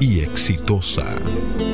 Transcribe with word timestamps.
exitosa. 0.00 1.73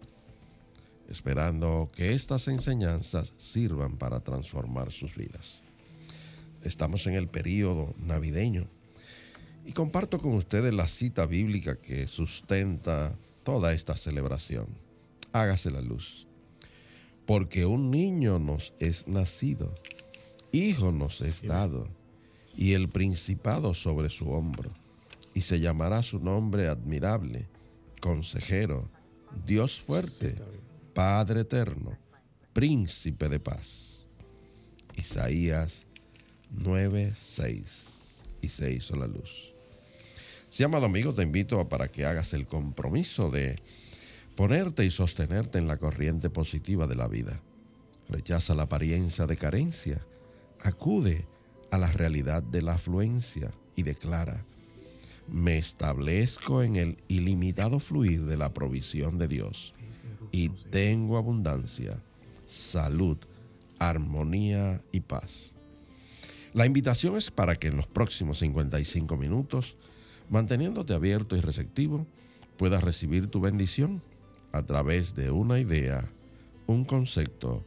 esperando 1.11 1.91
que 1.93 2.13
estas 2.13 2.47
enseñanzas 2.47 3.33
sirvan 3.37 3.97
para 3.97 4.21
transformar 4.21 4.91
sus 4.91 5.15
vidas. 5.15 5.61
Estamos 6.63 7.05
en 7.05 7.15
el 7.15 7.27
periodo 7.27 7.93
navideño 7.97 8.67
y 9.65 9.73
comparto 9.73 10.19
con 10.19 10.35
ustedes 10.35 10.73
la 10.73 10.87
cita 10.87 11.25
bíblica 11.25 11.75
que 11.81 12.07
sustenta 12.07 13.13
toda 13.43 13.73
esta 13.73 13.97
celebración. 13.97 14.67
Hágase 15.33 15.69
la 15.69 15.81
luz. 15.81 16.27
Porque 17.25 17.65
un 17.65 17.91
niño 17.91 18.39
nos 18.39 18.73
es 18.79 19.07
nacido, 19.07 19.75
hijo 20.51 20.91
nos 20.91 21.21
es 21.21 21.43
dado, 21.43 21.87
y 22.55 22.73
el 22.73 22.89
principado 22.89 23.73
sobre 23.73 24.09
su 24.09 24.31
hombro, 24.31 24.71
y 25.33 25.41
se 25.41 25.59
llamará 25.59 26.03
su 26.03 26.19
nombre 26.19 26.67
admirable, 26.67 27.47
consejero, 27.99 28.89
Dios 29.45 29.79
fuerte 29.81 30.35
Padre 30.93 31.41
eterno, 31.41 31.97
príncipe 32.51 33.29
de 33.29 33.39
paz. 33.39 34.05
Isaías 34.97 35.85
9, 36.49 37.13
6 37.17 37.87
y 38.41 38.49
6 38.49 38.91
a 38.91 38.97
la 38.97 39.07
luz. 39.07 39.53
Si, 40.49 40.63
amado 40.63 40.87
amigo, 40.87 41.13
te 41.13 41.23
invito 41.23 41.69
para 41.69 41.87
que 41.87 42.05
hagas 42.05 42.33
el 42.33 42.45
compromiso 42.45 43.31
de 43.31 43.61
ponerte 44.35 44.83
y 44.83 44.91
sostenerte 44.91 45.59
en 45.59 45.67
la 45.67 45.77
corriente 45.77 46.29
positiva 46.29 46.87
de 46.87 46.95
la 46.95 47.07
vida. 47.07 47.39
Rechaza 48.09 48.53
la 48.53 48.63
apariencia 48.63 49.25
de 49.27 49.37
carencia, 49.37 50.05
acude 50.61 51.25
a 51.71 51.77
la 51.77 51.87
realidad 51.87 52.43
de 52.43 52.63
la 52.63 52.73
afluencia 52.73 53.51
y 53.77 53.83
declara, 53.83 54.43
me 55.29 55.57
establezco 55.57 56.63
en 56.63 56.75
el 56.75 56.97
ilimitado 57.07 57.79
fluir 57.79 58.25
de 58.25 58.35
la 58.35 58.53
provisión 58.53 59.17
de 59.17 59.29
Dios 59.29 59.73
y 60.31 60.49
tengo 60.49 61.17
abundancia, 61.17 61.97
salud, 62.45 63.17
armonía 63.79 64.81
y 64.91 65.01
paz. 65.01 65.53
La 66.53 66.65
invitación 66.65 67.15
es 67.15 67.31
para 67.31 67.55
que 67.55 67.67
en 67.67 67.77
los 67.77 67.87
próximos 67.87 68.39
55 68.39 69.15
minutos, 69.17 69.75
manteniéndote 70.29 70.93
abierto 70.93 71.35
y 71.35 71.41
receptivo, 71.41 72.05
puedas 72.57 72.83
recibir 72.83 73.27
tu 73.27 73.39
bendición 73.39 74.01
a 74.51 74.61
través 74.63 75.15
de 75.15 75.31
una 75.31 75.59
idea, 75.59 76.09
un 76.67 76.83
concepto, 76.83 77.63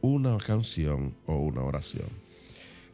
una 0.00 0.36
canción 0.38 1.14
o 1.26 1.36
una 1.36 1.62
oración. 1.62 2.08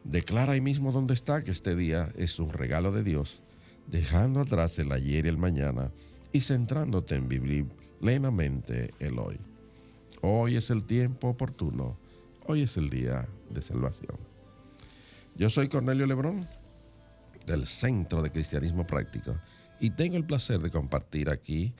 Declara 0.03 0.53
ahí 0.53 0.61
mismo 0.61 0.91
donde 0.91 1.13
está 1.13 1.43
que 1.43 1.51
este 1.51 1.75
día 1.75 2.11
es 2.17 2.39
un 2.39 2.53
regalo 2.53 2.91
de 2.91 3.03
Dios, 3.03 3.41
dejando 3.87 4.39
atrás 4.39 4.79
el 4.79 4.91
ayer 4.91 5.25
y 5.25 5.29
el 5.29 5.37
mañana 5.37 5.91
y 6.31 6.41
centrándote 6.41 7.15
en 7.15 7.27
vivir 7.27 7.65
plenamente 8.01 8.95
el 8.99 9.19
hoy. 9.19 9.39
Hoy 10.21 10.57
es 10.57 10.71
el 10.71 10.83
tiempo 10.83 11.29
oportuno, 11.29 11.97
hoy 12.47 12.63
es 12.63 12.75
el 12.75 12.89
día 12.89 13.27
de 13.51 13.61
salvación. 13.61 14.17
Yo 15.35 15.49
soy 15.51 15.69
Cornelio 15.69 16.07
Lebrón, 16.07 16.47
del 17.45 17.67
Centro 17.67 18.23
de 18.23 18.31
Cristianismo 18.31 18.87
Práctico, 18.87 19.35
y 19.79 19.91
tengo 19.91 20.17
el 20.17 20.25
placer 20.25 20.59
de 20.59 20.71
compartir 20.71 21.29
aquí 21.29 21.73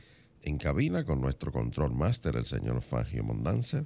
en 0.44 0.58
cabina 0.58 1.04
con 1.04 1.22
nuestro 1.22 1.52
control 1.52 1.94
máster, 1.94 2.36
el 2.36 2.46
señor 2.46 2.82
Fangio 2.82 3.24
Mondanzer, 3.24 3.86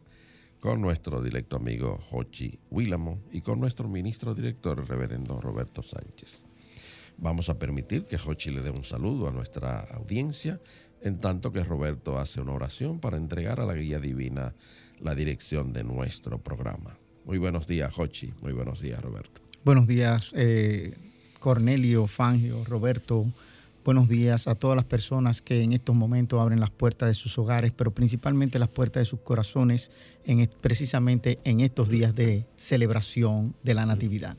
con 0.59 0.81
nuestro 0.81 1.21
directo 1.21 1.55
amigo 1.55 1.99
Jochi 2.09 2.59
Willamo 2.69 3.19
y 3.31 3.41
con 3.41 3.61
nuestro 3.61 3.87
ministro 3.87 4.35
director, 4.35 4.79
el 4.79 4.87
reverendo 4.87 5.39
Roberto 5.39 5.81
Sánchez. 5.81 6.43
Vamos 7.17 7.47
a 7.49 7.57
permitir 7.57 8.05
que 8.05 8.17
Jochi 8.17 8.51
le 8.51 8.61
dé 8.61 8.71
un 8.71 8.83
saludo 8.83 9.29
a 9.29 9.31
nuestra 9.31 9.79
audiencia, 9.79 10.59
en 11.05 11.19
tanto 11.19 11.53
que 11.53 11.63
Roberto 11.63 12.17
hace 12.17 12.41
una 12.41 12.53
oración 12.53 12.99
para 12.99 13.17
entregar 13.17 13.59
a 13.59 13.65
la 13.65 13.75
guía 13.75 13.99
divina 13.99 14.55
la 14.99 15.13
dirección 15.13 15.71
de 15.71 15.83
nuestro 15.83 16.39
programa. 16.39 16.97
Muy 17.25 17.37
buenos 17.37 17.67
días, 17.67 17.93
Jochi. 17.93 18.33
Muy 18.41 18.53
buenos 18.53 18.81
días, 18.81 18.99
Roberto. 19.01 19.39
Buenos 19.63 19.85
días, 19.85 20.33
eh, 20.35 20.95
Cornelio, 21.39 22.07
Fangio, 22.07 22.63
Roberto. 22.65 23.31
Buenos 23.83 24.09
días 24.09 24.47
a 24.47 24.55
todas 24.55 24.75
las 24.75 24.85
personas 24.85 25.43
que 25.43 25.61
en 25.61 25.73
estos 25.73 25.95
momentos 25.95 26.41
abren 26.41 26.59
las 26.59 26.71
puertas 26.71 27.07
de 27.07 27.13
sus 27.13 27.37
hogares, 27.37 27.71
pero 27.71 27.91
principalmente 27.91 28.57
las 28.57 28.69
puertas 28.69 29.01
de 29.01 29.05
sus 29.05 29.19
corazones, 29.19 29.91
en, 30.23 30.49
precisamente 30.59 31.37
en 31.43 31.59
estos 31.59 31.87
días 31.87 32.15
de 32.15 32.47
celebración 32.57 33.55
de 33.61 33.75
la 33.75 33.85
Natividad. 33.85 34.37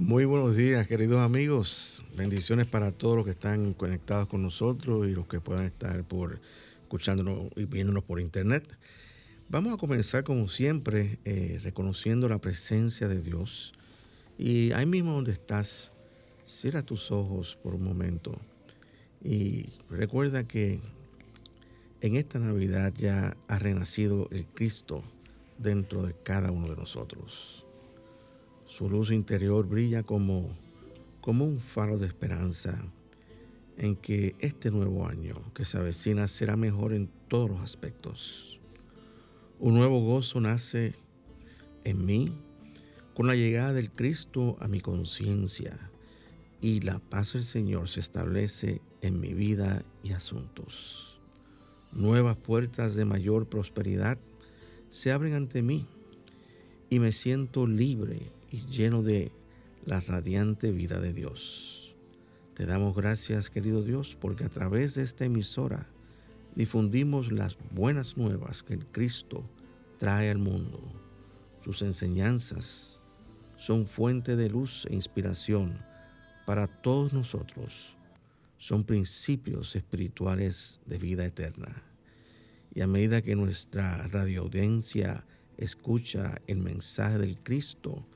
Muy 0.00 0.24
buenos 0.26 0.56
días, 0.56 0.86
queridos 0.86 1.20
amigos. 1.20 2.04
Bendiciones 2.16 2.66
para 2.66 2.92
todos 2.92 3.16
los 3.16 3.24
que 3.24 3.30
están 3.30 3.72
conectados 3.72 4.28
con 4.28 4.42
nosotros 4.42 5.06
y 5.08 5.12
los 5.12 5.26
que 5.26 5.40
puedan 5.40 5.64
estar 5.64 6.04
por 6.04 6.40
escuchándonos 6.82 7.50
y 7.56 7.64
viéndonos 7.64 8.04
por 8.04 8.20
internet. 8.20 8.64
Vamos 9.48 9.72
a 9.72 9.76
comenzar 9.76 10.22
como 10.24 10.48
siempre 10.48 11.18
eh, 11.24 11.60
reconociendo 11.62 12.28
la 12.28 12.38
presencia 12.38 13.08
de 13.08 13.22
Dios. 13.22 13.72
Y 14.36 14.72
ahí 14.72 14.84
mismo 14.84 15.12
donde 15.12 15.32
estás, 15.32 15.92
cierra 16.44 16.82
tus 16.82 17.10
ojos 17.10 17.58
por 17.62 17.74
un 17.74 17.84
momento 17.84 18.38
y 19.22 19.70
recuerda 19.88 20.46
que 20.46 20.80
en 22.02 22.16
esta 22.16 22.38
Navidad 22.38 22.92
ya 22.94 23.36
ha 23.48 23.58
renacido 23.58 24.28
el 24.30 24.44
Cristo 24.44 25.02
dentro 25.58 26.02
de 26.02 26.14
cada 26.22 26.50
uno 26.50 26.68
de 26.68 26.76
nosotros. 26.76 27.63
Su 28.76 28.90
luz 28.90 29.12
interior 29.12 29.68
brilla 29.68 30.02
como, 30.02 30.48
como 31.20 31.44
un 31.44 31.60
faro 31.60 31.96
de 31.96 32.08
esperanza 32.08 32.76
en 33.76 33.94
que 33.94 34.34
este 34.40 34.72
nuevo 34.72 35.06
año 35.06 35.40
que 35.54 35.64
se 35.64 35.78
avecina 35.78 36.26
será 36.26 36.56
mejor 36.56 36.92
en 36.92 37.08
todos 37.28 37.48
los 37.48 37.60
aspectos. 37.60 38.58
Un 39.60 39.74
nuevo 39.74 40.00
gozo 40.00 40.40
nace 40.40 40.96
en 41.84 42.04
mí 42.04 42.32
con 43.14 43.28
la 43.28 43.36
llegada 43.36 43.72
del 43.72 43.92
Cristo 43.92 44.56
a 44.58 44.66
mi 44.66 44.80
conciencia 44.80 45.78
y 46.60 46.80
la 46.80 46.98
paz 46.98 47.34
del 47.34 47.44
Señor 47.44 47.88
se 47.88 48.00
establece 48.00 48.80
en 49.02 49.20
mi 49.20 49.34
vida 49.34 49.84
y 50.02 50.14
asuntos. 50.14 51.20
Nuevas 51.92 52.36
puertas 52.36 52.96
de 52.96 53.04
mayor 53.04 53.46
prosperidad 53.46 54.18
se 54.90 55.12
abren 55.12 55.34
ante 55.34 55.62
mí 55.62 55.86
y 56.90 56.98
me 56.98 57.12
siento 57.12 57.68
libre 57.68 58.32
y 58.54 58.66
lleno 58.66 59.02
de 59.02 59.32
la 59.84 60.00
radiante 60.00 60.70
vida 60.70 61.00
de 61.00 61.12
Dios. 61.12 61.94
Te 62.54 62.66
damos 62.66 62.94
gracias, 62.94 63.50
querido 63.50 63.82
Dios, 63.82 64.16
porque 64.20 64.44
a 64.44 64.48
través 64.48 64.94
de 64.94 65.02
esta 65.02 65.24
emisora 65.24 65.88
difundimos 66.54 67.32
las 67.32 67.56
buenas 67.72 68.16
nuevas 68.16 68.62
que 68.62 68.74
el 68.74 68.86
Cristo 68.86 69.42
trae 69.98 70.30
al 70.30 70.38
mundo. 70.38 70.80
Sus 71.64 71.82
enseñanzas 71.82 73.00
son 73.56 73.86
fuente 73.86 74.36
de 74.36 74.48
luz 74.48 74.86
e 74.88 74.94
inspiración 74.94 75.78
para 76.46 76.68
todos 76.68 77.12
nosotros 77.12 77.96
son 78.58 78.84
principios 78.84 79.74
espirituales 79.74 80.80
de 80.86 80.98
vida 80.98 81.24
eterna. 81.26 81.82
Y 82.74 82.80
a 82.82 82.86
medida 82.86 83.20
que 83.20 83.36
nuestra 83.36 84.06
radioaudiencia 84.08 85.24
escucha 85.58 86.40
el 86.46 86.58
mensaje 86.58 87.18
del 87.18 87.36
Cristo, 87.42 88.06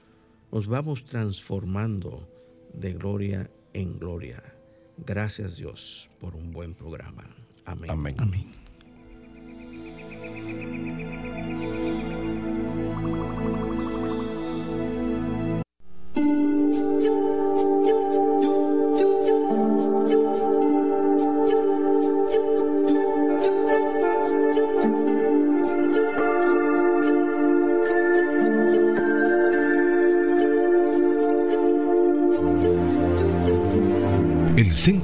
nos 0.53 0.67
vamos 0.67 1.05
transformando 1.05 2.29
de 2.73 2.93
gloria 2.95 3.51
en 3.73 3.99
gloria. 3.99 4.43
Gracias 4.99 5.57
Dios 5.57 6.09
por 6.19 6.35
un 6.35 6.51
buen 6.53 6.75
programa. 6.75 7.25
Amén. 7.65 7.91
Amén. 7.91 8.15
Amén. 8.19 8.47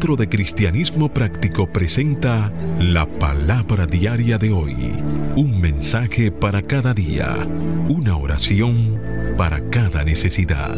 De 0.05 0.29
Cristianismo 0.29 1.09
Práctico 1.09 1.67
presenta 1.67 2.53
la 2.79 3.07
palabra 3.07 3.87
diaria 3.87 4.37
de 4.37 4.53
hoy. 4.53 4.93
Un 5.35 5.59
mensaje 5.63 6.31
para 6.31 6.61
cada 6.61 6.93
día. 6.93 7.35
Una 7.89 8.15
oración 8.15 9.01
para 9.39 9.71
cada 9.71 10.05
necesidad. 10.05 10.77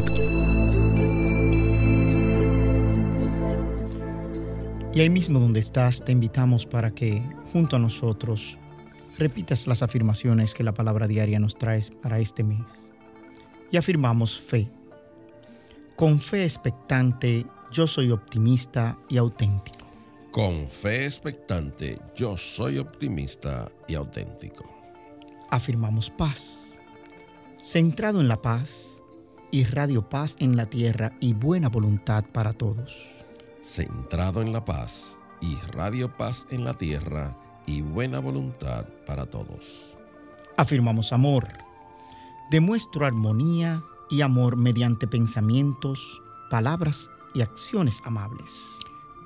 Y 4.95 5.01
ahí 5.01 5.11
mismo 5.11 5.41
donde 5.41 5.59
estás, 5.59 6.05
te 6.05 6.13
invitamos 6.13 6.65
para 6.65 6.93
que 6.93 7.21
junto 7.53 7.75
a 7.75 7.81
nosotros 7.81 8.57
repitas 9.19 9.67
las 9.67 9.83
afirmaciones 9.83 10.55
que 10.55 10.63
la 10.63 10.73
palabra 10.73 11.09
diaria 11.09 11.41
nos 11.41 11.59
trae 11.59 11.83
para 12.01 12.21
este 12.21 12.45
mes. 12.45 12.93
Y 13.73 13.77
afirmamos 13.77 14.41
fe. 14.41 14.71
Con 15.97 16.21
fe 16.21 16.45
expectante 16.45 17.45
yo 17.77 17.87
soy 17.87 18.11
optimista 18.11 18.97
y 19.07 19.19
auténtico. 19.19 19.87
Con 20.33 20.67
fe 20.67 21.05
expectante, 21.05 22.01
yo 22.15 22.35
soy 22.35 22.79
optimista 22.79 23.71
y 23.87 23.95
auténtico. 23.95 24.65
Afirmamos 25.51 26.09
paz. 26.09 26.79
Centrado 27.61 28.23
en 28.23 28.29
la 28.29 28.41
paz, 28.41 28.87
y 29.51 29.65
radio 29.65 30.09
paz 30.09 30.37
en 30.39 30.57
la 30.57 30.65
tierra 30.65 31.13
y 31.21 31.35
buena 31.35 31.69
voluntad 31.69 32.25
para 32.33 32.55
todos. 32.55 33.13
Centrado 33.63 34.41
en 34.41 34.55
la 34.55 34.65
paz, 34.65 35.15
y 35.43 35.57
radio 35.73 36.17
paz 36.17 36.47
en 36.51 36.65
la 36.65 36.73
tierra 36.73 37.37
y 37.67 37.83
buena 37.83 38.21
voluntad 38.21 38.87
para 39.07 39.27
todos. 39.27 39.67
Afirmamos 40.57 41.13
amor. 41.13 41.47
Demuestro 42.51 43.05
armonía 43.05 43.83
y 44.09 44.23
amor 44.23 44.57
mediante 44.57 45.07
pensamientos, 45.07 46.23
palabras 46.49 47.11
y 47.37 47.43
acciones 47.43 48.01
amables. 48.05 48.79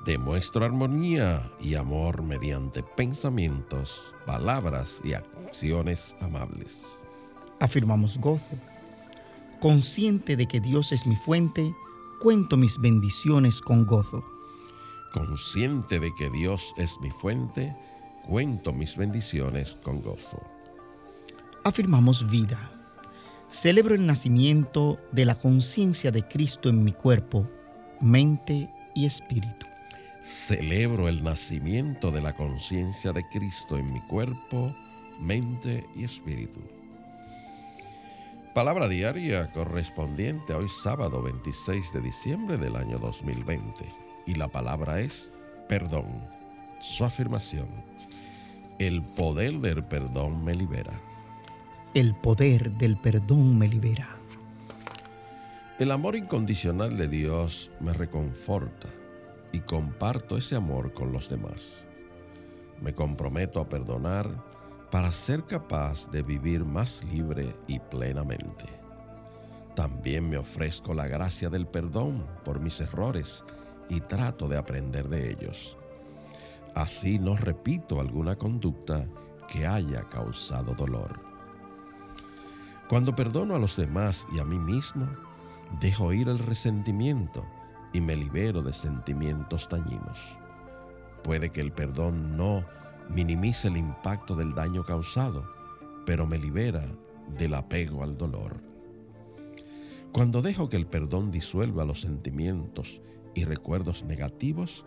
Demuestro 0.04 0.64
armonía 0.64 1.48
y 1.60 1.74
amor 1.74 2.22
mediante 2.22 2.82
pensamientos, 2.82 4.12
palabras 4.26 5.00
y 5.04 5.12
acciones 5.12 6.16
amables. 6.20 6.76
Afirmamos 7.60 8.18
gozo. 8.18 8.58
Consciente 9.60 10.36
de 10.36 10.46
que 10.46 10.60
Dios 10.60 10.90
es 10.90 11.06
mi 11.06 11.14
fuente, 11.14 11.72
cuento 12.20 12.56
mis 12.56 12.78
bendiciones 12.80 13.60
con 13.60 13.86
gozo. 13.86 14.24
Consciente 15.12 16.00
de 16.00 16.12
que 16.14 16.30
Dios 16.30 16.74
es 16.78 16.90
mi 17.00 17.10
fuente, 17.10 17.76
cuento 18.26 18.72
mis 18.72 18.96
bendiciones 18.96 19.76
con 19.84 20.02
gozo. 20.02 20.42
Afirmamos 21.62 22.28
vida. 22.28 22.72
Celebro 23.48 23.94
el 23.94 24.06
nacimiento 24.06 24.98
de 25.12 25.26
la 25.26 25.34
conciencia 25.34 26.10
de 26.10 26.26
Cristo 26.26 26.68
en 26.68 26.82
mi 26.82 26.92
cuerpo, 26.92 27.46
mente 28.00 28.68
y 28.94 29.04
espíritu. 29.04 29.66
Celebro 30.22 31.08
el 31.08 31.22
nacimiento 31.22 32.10
de 32.10 32.20
la 32.20 32.32
conciencia 32.32 33.12
de 33.12 33.24
Cristo 33.28 33.78
en 33.78 33.92
mi 33.92 34.00
cuerpo, 34.00 34.74
mente 35.18 35.86
y 35.94 36.04
espíritu. 36.04 36.60
Palabra 38.54 38.88
diaria 38.88 39.50
correspondiente 39.52 40.52
a 40.52 40.58
hoy 40.58 40.68
sábado 40.82 41.22
26 41.22 41.92
de 41.92 42.00
diciembre 42.00 42.56
del 42.56 42.76
año 42.76 42.98
2020. 42.98 43.84
Y 44.26 44.34
la 44.34 44.48
palabra 44.48 45.00
es 45.00 45.32
perdón. 45.68 46.06
Su 46.80 47.04
afirmación. 47.04 47.68
El 48.78 49.02
poder 49.02 49.58
del 49.60 49.84
perdón 49.84 50.42
me 50.44 50.54
libera. 50.54 50.92
El 51.94 52.14
poder 52.14 52.70
del 52.72 52.96
perdón 52.96 53.58
me 53.58 53.68
libera. 53.68 54.19
El 55.80 55.92
amor 55.92 56.14
incondicional 56.14 56.98
de 56.98 57.08
Dios 57.08 57.70
me 57.80 57.94
reconforta 57.94 58.88
y 59.50 59.60
comparto 59.60 60.36
ese 60.36 60.54
amor 60.54 60.92
con 60.92 61.10
los 61.10 61.30
demás. 61.30 61.80
Me 62.82 62.94
comprometo 62.94 63.60
a 63.60 63.66
perdonar 63.66 64.28
para 64.90 65.10
ser 65.10 65.44
capaz 65.44 66.10
de 66.10 66.22
vivir 66.22 66.66
más 66.66 67.02
libre 67.04 67.56
y 67.66 67.78
plenamente. 67.78 68.66
También 69.74 70.28
me 70.28 70.36
ofrezco 70.36 70.92
la 70.92 71.08
gracia 71.08 71.48
del 71.48 71.66
perdón 71.66 72.26
por 72.44 72.60
mis 72.60 72.78
errores 72.82 73.42
y 73.88 74.02
trato 74.02 74.50
de 74.50 74.58
aprender 74.58 75.08
de 75.08 75.30
ellos. 75.30 75.78
Así 76.74 77.18
no 77.18 77.36
repito 77.36 78.00
alguna 78.00 78.36
conducta 78.36 79.06
que 79.48 79.66
haya 79.66 80.02
causado 80.10 80.74
dolor. 80.74 81.18
Cuando 82.86 83.16
perdono 83.16 83.56
a 83.56 83.58
los 83.58 83.76
demás 83.76 84.26
y 84.34 84.40
a 84.40 84.44
mí 84.44 84.58
mismo, 84.58 85.06
dejo 85.78 86.12
ir 86.12 86.28
el 86.28 86.38
resentimiento 86.38 87.44
y 87.92 88.00
me 88.00 88.16
libero 88.16 88.62
de 88.62 88.72
sentimientos 88.72 89.68
dañinos. 89.70 90.36
Puede 91.22 91.50
que 91.50 91.60
el 91.60 91.72
perdón 91.72 92.36
no 92.36 92.64
minimice 93.08 93.68
el 93.68 93.76
impacto 93.76 94.34
del 94.34 94.54
daño 94.54 94.84
causado, 94.84 95.44
pero 96.06 96.26
me 96.26 96.38
libera 96.38 96.84
del 97.38 97.54
apego 97.54 98.02
al 98.02 98.16
dolor. 98.16 98.60
Cuando 100.12 100.42
dejo 100.42 100.68
que 100.68 100.76
el 100.76 100.86
perdón 100.86 101.30
disuelva 101.30 101.84
los 101.84 102.00
sentimientos 102.00 103.00
y 103.34 103.44
recuerdos 103.44 104.02
negativos, 104.04 104.84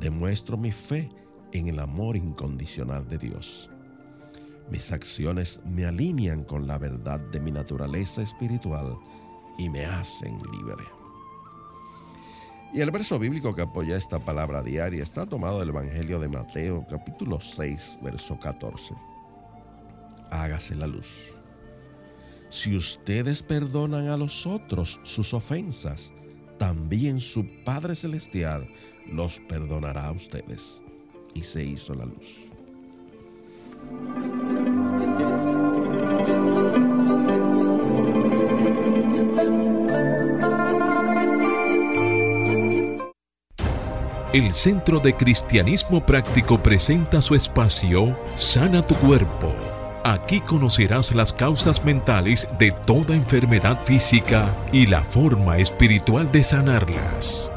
demuestro 0.00 0.56
mi 0.56 0.72
fe 0.72 1.08
en 1.52 1.68
el 1.68 1.78
amor 1.78 2.16
incondicional 2.16 3.08
de 3.08 3.18
Dios. 3.18 3.70
Mis 4.70 4.90
acciones 4.90 5.60
me 5.64 5.84
alinean 5.84 6.42
con 6.42 6.66
la 6.66 6.78
verdad 6.78 7.20
de 7.20 7.38
mi 7.38 7.52
naturaleza 7.52 8.22
espiritual 8.22 8.98
y 9.58 9.68
me 9.68 9.84
hacen 9.84 10.40
libre. 10.52 10.84
Y 12.72 12.80
el 12.80 12.90
verso 12.90 13.18
bíblico 13.18 13.54
que 13.54 13.62
apoya 13.62 13.96
esta 13.96 14.18
palabra 14.18 14.62
diaria 14.62 15.02
está 15.02 15.24
tomado 15.24 15.60
del 15.60 15.70
Evangelio 15.70 16.20
de 16.20 16.28
Mateo, 16.28 16.84
capítulo 16.90 17.40
6, 17.40 17.98
verso 18.02 18.38
14. 18.38 18.94
Hágase 20.30 20.74
la 20.74 20.86
luz. 20.86 21.06
Si 22.50 22.76
ustedes 22.76 23.42
perdonan 23.42 24.08
a 24.08 24.16
los 24.16 24.46
otros 24.46 25.00
sus 25.04 25.32
ofensas, 25.32 26.10
también 26.58 27.20
su 27.20 27.46
Padre 27.64 27.96
Celestial 27.96 28.66
los 29.10 29.38
perdonará 29.40 30.08
a 30.08 30.12
ustedes. 30.12 30.80
Y 31.34 31.42
se 31.42 31.64
hizo 31.64 31.94
la 31.94 32.06
luz. 32.06 32.36
El 44.36 44.52
Centro 44.52 45.00
de 45.00 45.14
Cristianismo 45.14 46.04
Práctico 46.04 46.62
presenta 46.62 47.22
su 47.22 47.34
espacio 47.34 48.14
Sana 48.36 48.86
tu 48.86 48.94
Cuerpo. 48.96 49.54
Aquí 50.04 50.42
conocerás 50.42 51.14
las 51.14 51.32
causas 51.32 51.82
mentales 51.86 52.46
de 52.58 52.70
toda 52.86 53.16
enfermedad 53.16 53.82
física 53.84 54.54
y 54.74 54.88
la 54.88 55.02
forma 55.02 55.56
espiritual 55.56 56.30
de 56.32 56.44
sanarlas. 56.44 57.50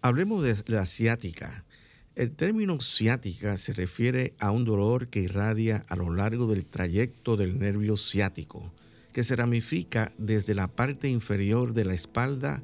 Hablemos 0.00 0.42
de 0.42 0.56
la 0.64 0.86
ciática. 0.86 1.66
El 2.14 2.30
término 2.30 2.80
ciática 2.80 3.58
se 3.58 3.74
refiere 3.74 4.32
a 4.38 4.50
un 4.50 4.64
dolor 4.64 5.08
que 5.08 5.20
irradia 5.20 5.84
a 5.90 5.96
lo 5.96 6.10
largo 6.10 6.46
del 6.46 6.64
trayecto 6.64 7.36
del 7.36 7.58
nervio 7.58 7.98
ciático, 7.98 8.72
que 9.12 9.24
se 9.24 9.36
ramifica 9.36 10.12
desde 10.16 10.54
la 10.54 10.68
parte 10.68 11.06
inferior 11.06 11.74
de 11.74 11.84
la 11.84 11.92
espalda 11.92 12.62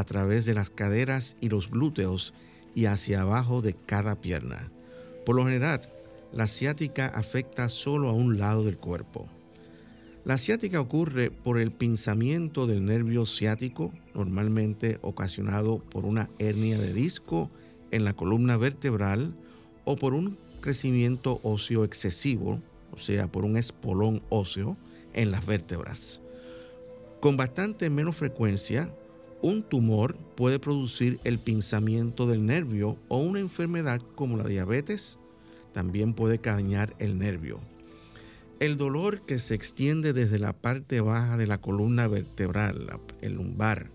a 0.00 0.04
través 0.04 0.46
de 0.46 0.54
las 0.54 0.70
caderas 0.70 1.36
y 1.40 1.50
los 1.50 1.70
glúteos 1.70 2.32
y 2.74 2.86
hacia 2.86 3.20
abajo 3.20 3.60
de 3.60 3.74
cada 3.74 4.16
pierna. 4.16 4.70
Por 5.26 5.36
lo 5.36 5.44
general, 5.44 5.90
la 6.32 6.46
ciática 6.46 7.06
afecta 7.06 7.68
solo 7.68 8.08
a 8.08 8.12
un 8.12 8.38
lado 8.38 8.64
del 8.64 8.78
cuerpo. 8.78 9.28
La 10.24 10.38
ciática 10.38 10.80
ocurre 10.80 11.30
por 11.30 11.60
el 11.60 11.70
pinzamiento 11.70 12.66
del 12.66 12.84
nervio 12.84 13.26
ciático, 13.26 13.92
normalmente 14.14 14.98
ocasionado 15.02 15.78
por 15.78 16.06
una 16.06 16.30
hernia 16.38 16.78
de 16.78 16.94
disco 16.94 17.50
en 17.90 18.04
la 18.04 18.14
columna 18.14 18.56
vertebral 18.56 19.34
o 19.84 19.96
por 19.96 20.14
un 20.14 20.38
crecimiento 20.62 21.40
óseo 21.42 21.84
excesivo, 21.84 22.60
o 22.92 22.98
sea, 22.98 23.26
por 23.26 23.44
un 23.44 23.58
espolón 23.58 24.22
óseo 24.30 24.76
en 25.12 25.30
las 25.30 25.44
vértebras. 25.44 26.20
Con 27.20 27.36
bastante 27.36 27.90
menos 27.90 28.16
frecuencia, 28.16 28.90
un 29.42 29.62
tumor 29.62 30.16
puede 30.36 30.58
producir 30.58 31.18
el 31.24 31.38
pinzamiento 31.38 32.26
del 32.26 32.44
nervio 32.44 32.96
o 33.08 33.18
una 33.18 33.40
enfermedad 33.40 34.00
como 34.14 34.36
la 34.36 34.44
diabetes 34.44 35.18
también 35.72 36.14
puede 36.14 36.38
dañar 36.38 36.94
el 36.98 37.18
nervio. 37.18 37.60
El 38.58 38.76
dolor 38.76 39.22
que 39.22 39.38
se 39.38 39.54
extiende 39.54 40.12
desde 40.12 40.38
la 40.38 40.52
parte 40.52 41.00
baja 41.00 41.36
de 41.36 41.46
la 41.46 41.58
columna 41.58 42.06
vertebral, 42.08 43.00
el 43.22 43.34
lumbar, 43.34 43.90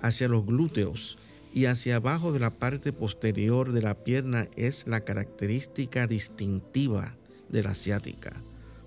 hacia 0.00 0.28
los 0.28 0.46
glúteos 0.46 1.18
y 1.52 1.66
hacia 1.66 1.96
abajo 1.96 2.32
de 2.32 2.40
la 2.40 2.50
parte 2.50 2.92
posterior 2.92 3.72
de 3.72 3.82
la 3.82 3.94
pierna 3.94 4.48
es 4.56 4.86
la 4.86 5.00
característica 5.00 6.06
distintiva 6.06 7.14
de 7.50 7.62
la 7.62 7.74
ciática. 7.74 8.32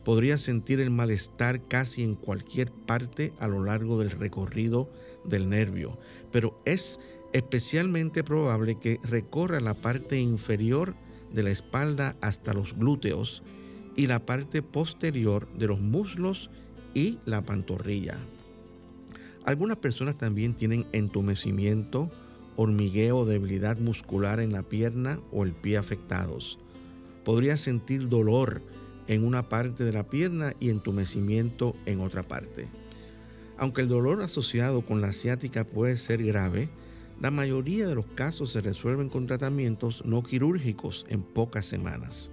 Podría 0.04 0.38
sentir 0.38 0.80
el 0.80 0.90
malestar 0.90 1.62
casi 1.68 2.04
en 2.04 2.16
cualquier 2.16 2.72
parte 2.72 3.34
a 3.40 3.48
lo 3.48 3.64
largo 3.64 4.00
del 4.00 4.12
recorrido 4.12 4.90
del 5.26 5.50
nervio, 5.50 5.98
pero 6.32 6.60
es 6.66 7.00
especialmente 7.34 8.24
probable 8.24 8.80
que 8.80 9.00
recorra 9.04 9.60
la 9.60 9.74
parte 9.74 10.20
inferior 10.20 10.94
de 11.32 11.44
la 11.44 11.50
espalda 11.50 12.16
hasta 12.22 12.54
los 12.54 12.78
glúteos 12.78 13.44
y 13.96 14.08
la 14.08 14.26
parte 14.26 14.62
posterior 14.62 15.48
de 15.58 15.68
los 15.68 15.80
muslos 15.80 16.50
y 16.94 17.20
la 17.26 17.42
pantorrilla. 17.42 18.18
Algunas 19.46 19.78
personas 19.78 20.18
también 20.18 20.54
tienen 20.54 20.86
entumecimiento, 20.94 22.10
hormigueo 22.56 23.26
debilidad 23.26 23.78
muscular 23.78 24.40
en 24.40 24.54
la 24.54 24.64
pierna 24.64 25.20
o 25.32 25.44
el 25.44 25.54
pie 25.54 25.78
afectados. 25.78 26.60
Podría 27.26 27.58
sentir 27.58 28.10
dolor 28.10 28.62
en 29.08 29.26
una 29.26 29.50
parte 29.50 29.84
de 29.84 29.92
la 29.92 30.04
pierna 30.04 30.54
y 30.60 30.70
entumecimiento 30.70 31.76
en 31.86 32.00
otra 32.00 32.24
parte. 32.24 32.68
Aunque 33.58 33.82
el 33.82 33.88
dolor 33.88 34.22
asociado 34.22 34.82
con 34.82 35.02
la 35.02 35.14
ciática 35.14 35.64
puede 35.64 35.98
ser 35.98 36.24
grave, 36.24 36.70
la 37.22 37.32
mayoría 37.32 37.88
de 37.88 37.96
los 37.96 38.06
casos 38.08 38.52
se 38.52 38.62
resuelven 38.62 39.10
con 39.10 39.28
tratamientos 39.28 40.04
no 40.06 40.24
quirúrgicos 40.24 41.06
en 41.10 41.22
pocas 41.22 41.66
semanas. 41.66 42.32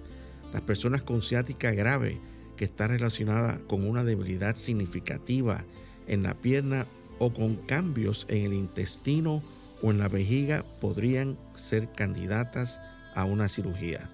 Las 0.53 0.61
personas 0.63 1.03
con 1.03 1.21
ciática 1.21 1.71
grave 1.71 2.17
que 2.57 2.65
está 2.65 2.87
relacionada 2.87 3.59
con 3.67 3.87
una 3.87 4.03
debilidad 4.03 4.55
significativa 4.55 5.63
en 6.07 6.23
la 6.23 6.33
pierna 6.33 6.87
o 7.19 7.33
con 7.33 7.55
cambios 7.55 8.25
en 8.27 8.45
el 8.45 8.53
intestino 8.53 9.41
o 9.81 9.91
en 9.91 9.99
la 9.99 10.07
vejiga 10.07 10.65
podrían 10.81 11.37
ser 11.53 11.91
candidatas 11.91 12.81
a 13.15 13.25
una 13.25 13.47
cirugía. 13.47 14.09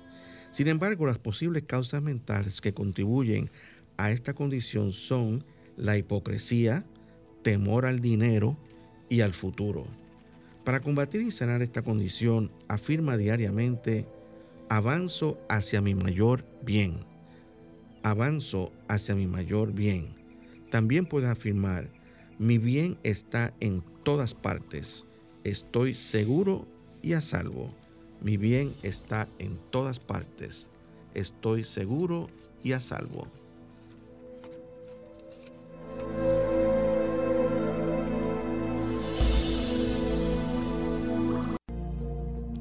Sin 0.51 0.67
embargo, 0.67 1.05
las 1.05 1.17
posibles 1.17 1.63
causas 1.63 2.01
mentales 2.01 2.61
que 2.61 2.73
contribuyen 2.73 3.49
a 3.97 4.11
esta 4.11 4.33
condición 4.33 4.91
son 4.91 5.43
la 5.75 5.97
hipocresía, 5.97 6.85
temor 7.47 7.85
al 7.85 8.01
dinero 8.01 8.57
y 9.07 9.21
al 9.21 9.33
futuro. 9.33 9.85
Para 10.65 10.81
combatir 10.81 11.21
y 11.21 11.31
sanar 11.31 11.61
esta 11.61 11.81
condición, 11.81 12.51
afirma 12.67 13.15
diariamente, 13.15 14.05
avanzo 14.67 15.39
hacia 15.47 15.79
mi 15.79 15.95
mayor 15.95 16.43
bien. 16.61 16.97
Avanzo 18.03 18.73
hacia 18.89 19.15
mi 19.15 19.27
mayor 19.27 19.71
bien. 19.71 20.09
También 20.71 21.05
puede 21.05 21.29
afirmar, 21.29 21.87
mi 22.37 22.57
bien 22.57 22.97
está 23.03 23.53
en 23.61 23.81
todas 24.03 24.33
partes, 24.33 25.05
estoy 25.45 25.95
seguro 25.95 26.67
y 27.01 27.13
a 27.13 27.21
salvo. 27.21 27.73
Mi 28.21 28.35
bien 28.35 28.73
está 28.83 29.25
en 29.39 29.57
todas 29.69 29.99
partes. 29.99 30.67
Estoy 31.13 31.63
seguro 31.63 32.27
y 32.61 32.73
a 32.73 32.81
salvo. 32.81 33.25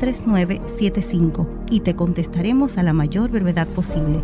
3975 0.00 1.66
y 1.70 1.80
te 1.80 1.94
contestaremos 1.94 2.78
a 2.78 2.82
la 2.82 2.94
mayor 2.94 3.30
brevedad 3.30 3.68
posible. 3.68 4.22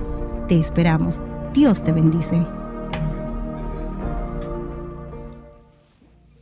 Te 0.49 0.59
esperamos. 0.59 1.21
Dios 1.53 1.85
te 1.85 1.93
bendice. 1.93 2.43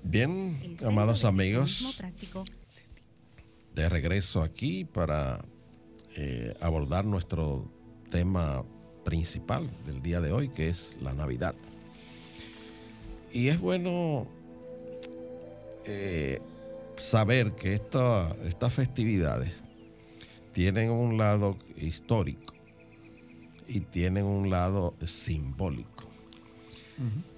Bien, 0.05 0.77
amados 0.87 1.25
amigos, 1.25 2.01
de 3.75 3.89
regreso 3.89 4.41
aquí 4.41 4.85
para 4.85 5.45
eh, 6.15 6.55
abordar 6.61 7.05
nuestro 7.05 7.69
tema 8.13 8.65
principal 9.05 9.69
del 9.85 10.01
día 10.01 10.21
de 10.21 10.31
hoy, 10.31 10.49
que 10.49 10.69
es 10.69 10.97
la 11.03 11.13
Navidad. 11.13 11.57
Y 13.33 13.49
es 13.49 13.59
bueno 13.59 14.29
eh, 15.87 16.41
saber 16.97 17.53
que 17.53 17.75
estas 17.75 18.73
festividades 18.73 19.53
tienen 20.53 20.91
un 20.91 21.19
lado 21.19 21.59
histórico 21.77 22.55
y 23.67 23.81
tienen 23.81 24.25
un 24.25 24.51
lado 24.51 24.95
simbólico. 25.05 26.05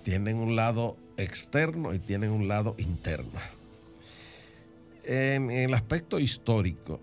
Tienen 0.03 0.37
un 0.37 0.55
lado 0.55 0.97
externo 1.17 1.95
y 1.95 1.99
tienen 1.99 2.31
un 2.31 2.47
lado 2.47 2.75
interno. 2.79 3.41
En, 5.05 5.51
el 5.51 5.73
aspecto 5.73 6.19
histórico, 6.19 7.01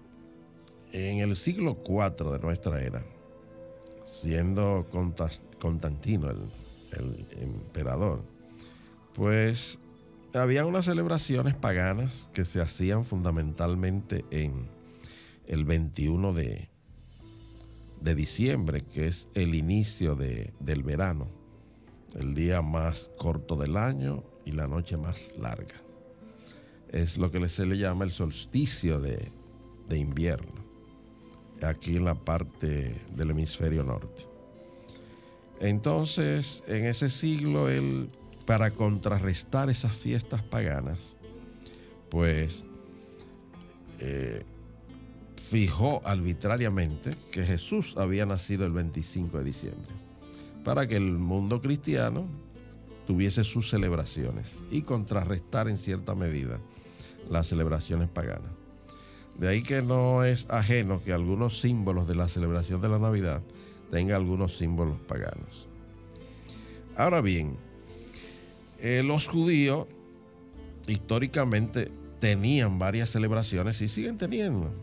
en 0.92 1.20
el 1.20 1.36
siglo 1.36 1.80
IV 1.88 2.32
de 2.32 2.40
nuestra 2.40 2.82
era, 2.82 3.04
siendo 4.06 4.86
Constantino 5.60 6.30
el, 6.30 6.50
el 6.92 7.26
emperador, 7.42 8.24
pues 9.16 9.80
había 10.34 10.66
unas 10.66 10.86
celebraciones 10.86 11.56
paganas 11.56 12.30
que 12.34 12.46
se 12.46 12.62
hacían 12.62 13.06
fundamentalmente 13.06 14.26
en 14.32 14.68
el 15.48 15.66
21 15.66 16.34
de, 16.34 16.70
de 18.02 18.16
diciembre, 18.16 18.82
que 18.82 19.08
es 19.08 19.30
el 19.36 19.54
inicio 19.56 20.16
del 20.16 20.84
verano, 20.84 21.28
el 22.16 22.34
día 22.34 22.62
más 22.62 23.12
corto 23.18 23.56
del 23.56 23.78
año 23.78 24.24
y 24.46 24.52
la 24.52 24.68
noche 24.68 24.98
más 24.98 25.34
larga. 25.38 25.82
Es 26.90 27.18
lo 27.18 27.32
que 27.32 27.48
se 27.50 27.66
le 27.66 27.78
llama 27.78 28.06
el 28.06 28.12
solsticio 28.12 29.00
de, 29.00 29.32
de 29.88 29.98
invierno, 29.98 30.64
aquí 31.62 31.96
en 31.96 32.06
la 32.06 32.16
parte 32.16 33.02
del 33.16 33.32
hemisferio 33.32 33.84
norte. 33.84 34.26
Entonces, 35.60 36.64
en 36.68 36.86
ese 36.86 37.10
siglo, 37.10 37.70
él 37.70 38.10
para 38.46 38.72
contrarrestar 38.72 39.70
esas 39.70 39.96
fiestas 39.96 40.42
paganas, 40.42 41.18
pues 42.10 42.64
eh, 44.00 44.44
fijó 45.50 46.02
arbitrariamente 46.06 47.16
que 47.32 47.46
Jesús 47.46 47.96
había 47.98 48.26
nacido 48.26 48.66
el 48.66 48.72
25 48.72 49.38
de 49.38 49.44
diciembre, 49.44 49.92
para 50.64 50.88
que 50.88 50.96
el 50.96 51.12
mundo 51.12 51.62
cristiano 51.62 52.26
tuviese 53.08 53.44
sus 53.44 53.70
celebraciones 53.70 54.52
y 54.72 54.82
contrarrestar 54.82 55.68
en 55.68 55.78
cierta 55.78 56.16
medida 56.16 56.60
las 57.30 57.48
celebraciones 57.48 58.10
paganas. 58.10 58.52
De 59.38 59.48
ahí 59.48 59.64
que 59.64 59.82
no 59.82 60.24
es 60.24 60.50
ajeno 60.50 61.02
que 61.02 61.12
algunos 61.12 61.60
símbolos 61.60 62.08
de 62.08 62.16
la 62.16 62.28
celebración 62.28 62.82
de 62.82 62.90
la 62.90 63.00
Navidad 63.00 63.42
tengan 63.90 64.16
algunos 64.16 64.58
símbolos 64.58 65.00
paganos. 65.08 65.68
Ahora 66.96 67.22
bien, 67.22 67.58
eh, 68.84 69.02
los 69.02 69.28
judíos 69.28 69.88
históricamente 70.88 71.90
tenían 72.20 72.78
varias 72.80 73.10
celebraciones 73.10 73.82
y 73.82 73.88
siguen 73.88 74.18
teniendo. 74.18 74.74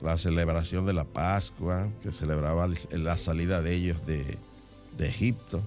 La 0.00 0.16
celebración 0.18 0.86
de 0.86 0.92
la 0.92 1.04
Pascua, 1.04 1.88
que 2.00 2.12
celebraba 2.12 2.68
la 2.92 3.18
salida 3.18 3.60
de 3.60 3.74
ellos 3.74 4.06
de, 4.06 4.38
Egipto. 5.00 5.60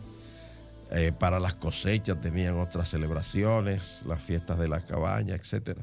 Eh, 0.91 1.11
para 1.11 1.41
las 1.41 1.55
cosechas 1.55 2.21
tenían 2.21 2.57
otras 2.57 2.89
celebraciones, 2.89 4.01
las 4.07 4.23
fiestas 4.23 4.57
de 4.59 4.69
la 4.69 4.85
cabaña, 4.85 5.35
etc. 5.35 5.77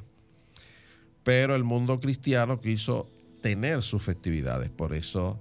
Pero 1.23 1.55
el 1.55 1.64
mundo 1.64 2.01
cristiano 2.01 2.62
quiso 2.62 3.11
tener 3.42 3.83
sus 3.83 4.03
festividades, 4.03 4.70
por 4.70 4.94
eso 4.94 5.38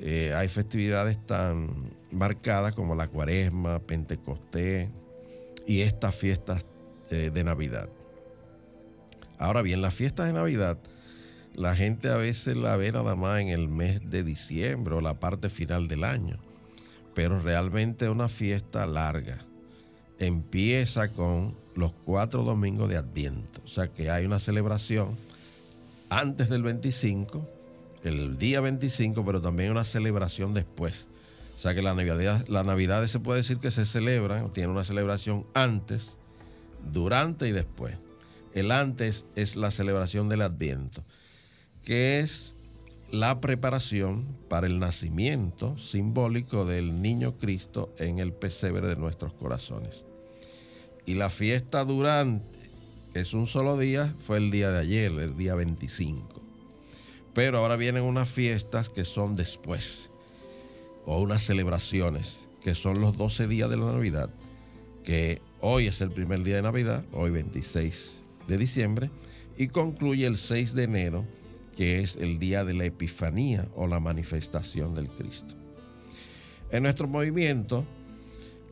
eh, 0.00 0.32
hay 0.34 0.48
festividades 0.48 1.24
tan 1.24 1.92
marcadas 2.10 2.74
como 2.74 2.96
la 2.96 3.06
cuaresma, 3.06 3.78
Pentecostés, 3.78 4.88
y 5.68 5.82
estas 5.82 6.16
fiestas 6.16 6.64
eh, 7.10 7.30
de 7.32 7.44
Navidad. 7.44 7.90
Ahora 9.38 9.60
bien, 9.60 9.82
las 9.82 9.94
fiestas 9.94 10.26
de 10.26 10.32
Navidad, 10.32 10.78
la 11.54 11.76
gente 11.76 12.08
a 12.08 12.16
veces 12.16 12.56
la 12.56 12.76
ve 12.76 12.90
nada 12.90 13.14
más 13.14 13.42
en 13.42 13.48
el 13.48 13.68
mes 13.68 14.00
de 14.10 14.24
diciembre 14.24 14.94
o 14.94 15.00
la 15.02 15.20
parte 15.20 15.50
final 15.50 15.86
del 15.86 16.04
año, 16.04 16.38
pero 17.14 17.38
realmente 17.40 18.06
es 18.06 18.10
una 18.10 18.28
fiesta 18.28 18.86
larga. 18.86 19.44
Empieza 20.18 21.08
con 21.08 21.54
los 21.76 21.92
cuatro 21.92 22.44
domingos 22.44 22.88
de 22.88 22.96
Adviento, 22.96 23.60
o 23.64 23.68
sea 23.68 23.88
que 23.88 24.10
hay 24.10 24.24
una 24.24 24.38
celebración 24.38 25.16
antes 26.08 26.48
del 26.48 26.62
25, 26.62 27.46
el 28.04 28.38
día 28.38 28.62
25, 28.62 29.22
pero 29.22 29.42
también 29.42 29.70
una 29.70 29.84
celebración 29.84 30.54
después 30.54 31.07
o 31.58 31.60
sea 31.60 31.74
que 31.74 31.82
la 31.82 31.92
Navidad, 31.92 32.46
la 32.46 32.62
Navidad 32.62 33.04
se 33.08 33.18
puede 33.18 33.38
decir 33.38 33.58
que 33.58 33.72
se 33.72 33.84
celebra, 33.84 34.48
tiene 34.52 34.68
una 34.68 34.84
celebración 34.84 35.44
antes, 35.54 36.16
durante 36.92 37.48
y 37.48 37.50
después. 37.50 37.96
El 38.54 38.70
antes 38.70 39.26
es 39.34 39.56
la 39.56 39.72
celebración 39.72 40.28
del 40.28 40.42
Adviento, 40.42 41.02
que 41.82 42.20
es 42.20 42.54
la 43.10 43.40
preparación 43.40 44.24
para 44.48 44.68
el 44.68 44.78
nacimiento 44.78 45.76
simbólico 45.78 46.64
del 46.64 47.02
niño 47.02 47.38
Cristo 47.38 47.92
en 47.98 48.20
el 48.20 48.32
pesebre 48.32 48.86
de 48.86 48.94
nuestros 48.94 49.32
corazones. 49.32 50.06
Y 51.06 51.14
la 51.14 51.28
fiesta 51.28 51.84
durante, 51.84 52.56
es 53.14 53.34
un 53.34 53.48
solo 53.48 53.76
día, 53.76 54.14
fue 54.20 54.36
el 54.36 54.52
día 54.52 54.70
de 54.70 54.78
ayer, 54.78 55.10
el 55.10 55.36
día 55.36 55.56
25. 55.56 56.40
Pero 57.34 57.58
ahora 57.58 57.74
vienen 57.74 58.04
unas 58.04 58.28
fiestas 58.28 58.88
que 58.88 59.04
son 59.04 59.34
después 59.34 60.07
o 61.08 61.20
unas 61.22 61.42
celebraciones 61.42 62.46
que 62.62 62.74
son 62.74 63.00
los 63.00 63.16
12 63.16 63.48
días 63.48 63.70
de 63.70 63.78
la 63.78 63.86
Navidad, 63.86 64.28
que 65.04 65.40
hoy 65.60 65.86
es 65.86 66.02
el 66.02 66.10
primer 66.10 66.42
día 66.42 66.56
de 66.56 66.62
Navidad, 66.62 67.02
hoy 67.12 67.30
26 67.30 68.20
de 68.46 68.58
diciembre, 68.58 69.10
y 69.56 69.68
concluye 69.68 70.26
el 70.26 70.36
6 70.36 70.74
de 70.74 70.82
enero, 70.84 71.24
que 71.76 72.00
es 72.00 72.16
el 72.16 72.38
día 72.38 72.62
de 72.62 72.74
la 72.74 72.84
Epifanía 72.84 73.66
o 73.74 73.86
la 73.86 74.00
manifestación 74.00 74.94
del 74.94 75.08
Cristo. 75.08 75.54
En 76.70 76.82
nuestro 76.82 77.08
movimiento 77.08 77.86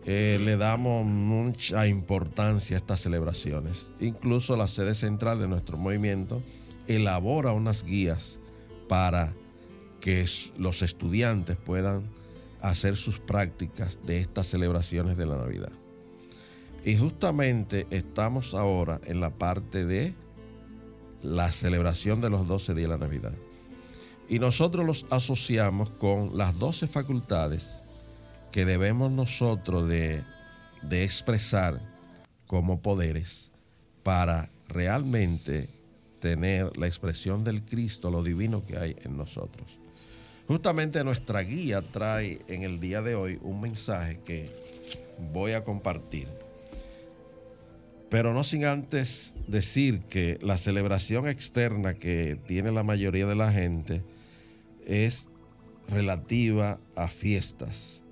eh, 0.05 0.38
le 0.44 0.59
damos 0.59 1.07
mucha 1.07 1.87
importancia 1.87 2.77
a 2.77 2.81
estas 2.81 3.01
celebraciones. 3.01 3.90
Incluso 3.99 4.59
la 4.59 4.68
sede 4.68 4.94
central 4.94 5.40
de 5.40 5.49
nuestro 5.49 5.79
movimiento 5.79 6.42
elabora 6.87 7.53
unas 7.53 7.83
guías 7.83 8.38
para 8.88 9.33
que 10.03 10.27
los 10.59 10.83
estudiantes 10.83 11.57
puedan 11.57 12.03
hacer 12.61 12.97
sus 12.97 13.19
prácticas 13.19 13.99
de 14.05 14.21
estas 14.21 14.49
celebraciones 14.49 15.16
de 15.16 15.27
la 15.27 15.37
Navidad. 15.37 15.73
Y 16.85 16.97
justamente 16.97 17.87
estamos 17.90 18.55
ahora 18.55 19.01
en 19.05 19.21
la 19.21 19.31
parte 19.31 19.85
de 19.85 20.14
la 21.23 21.51
celebración 21.51 22.21
de 22.21 22.31
los 22.31 22.47
12 22.47 22.75
días 22.75 22.88
de 22.88 22.97
la 22.97 23.05
Navidad. 23.05 23.33
Y 24.29 24.38
nosotros 24.38 24.85
los 24.85 25.07
asociamos 25.11 25.90
con 25.90 26.37
las 26.37 26.59
12 26.59 26.87
facultades 26.87 27.81
que 28.53 28.64
debemos 28.64 29.11
nosotros 29.11 29.88
de, 29.88 30.25
expresar 30.90 31.81
como 32.47 32.81
poderes 32.81 33.51
para 34.03 34.49
realmente 34.69 35.69
tener 36.21 36.77
la 36.77 36.87
expresión 36.87 37.42
del 37.45 37.64
Cristo, 37.64 38.11
lo 38.11 38.23
divino 38.23 38.64
que 38.64 38.79
hay 38.79 38.97
en 39.03 39.16
nosotros. 39.16 39.79
Justamente 40.49 41.03
nuestra 41.03 41.41
guía 41.41 41.83
trae 41.83 42.41
en 42.47 42.63
el 42.63 42.79
día 42.79 43.03
de 43.03 43.17
hoy 43.17 43.39
un 43.43 43.61
mensaje 43.61 44.21
que 44.25 44.49
voy 45.33 45.53
a 45.53 45.65
compartir. 45.65 46.29
Pero 48.09 48.33
no 48.33 48.45
sin 48.45 48.65
antes 48.65 49.35
decir 49.49 50.03
que 50.03 50.39
la 50.41 50.57
celebración 50.57 51.27
externa 51.27 51.95
que 51.95 52.39
tiene 52.47 52.71
la 52.71 52.85
mayoría 52.85 53.27
de 53.27 53.35
la 53.35 53.53
gente 53.53 54.05
es 54.87 55.29
relativa 55.89 56.79
a 56.95 57.09
fiestas, 57.09 58.03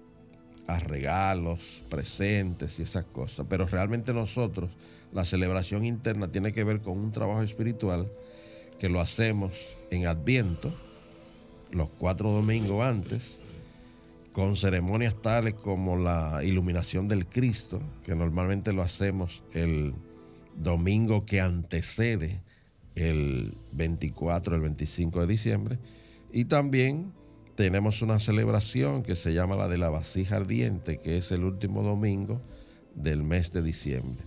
a 0.66 0.80
regalos, 0.80 1.82
presentes 1.88 2.80
y 2.80 2.82
esas 2.82 3.04
cosas. 3.04 3.46
Pero 3.48 3.66
realmente 3.68 4.12
nosotros, 4.12 4.70
la 5.12 5.24
celebración 5.24 5.84
interna 5.84 6.32
tiene 6.32 6.52
que 6.52 6.64
ver 6.64 6.80
con 6.80 6.98
un 6.98 7.12
trabajo 7.12 7.42
espiritual 7.42 8.10
que 8.80 8.88
lo 8.88 9.00
hacemos 9.00 9.52
en 9.92 10.08
Adviento, 10.08 10.74
los 11.74 11.88
cuatro 11.98 12.30
domingos 12.30 12.84
antes, 12.84 13.38
con 14.32 14.56
ceremonias 14.56 15.14
tales 15.20 15.54
como 15.54 15.96
la 15.96 16.42
iluminación 16.44 17.06
del 17.08 17.26
Cristo, 17.26 17.80
que 18.04 18.14
normalmente 18.14 18.72
lo 18.72 18.82
hacemos 18.82 19.42
el 19.52 19.94
domingo 20.56 21.24
que 21.24 21.40
antecede 21.40 22.40
el 22.94 23.54
24, 23.72 24.56
el 24.56 24.62
25 24.62 25.20
de 25.20 25.26
diciembre, 25.26 25.78
y 26.32 26.46
también 26.46 27.12
tenemos 27.54 28.02
una 28.02 28.18
celebración 28.18 29.02
que 29.02 29.14
se 29.14 29.32
llama 29.32 29.56
la 29.56 29.68
de 29.68 29.78
la 29.78 29.88
vasija 29.88 30.36
ardiente, 30.36 30.98
que 30.98 31.18
es 31.18 31.30
el 31.30 31.44
último 31.44 31.82
domingo 31.82 32.40
del 32.94 33.22
mes 33.22 33.52
de 33.52 33.62
diciembre. 33.62 34.24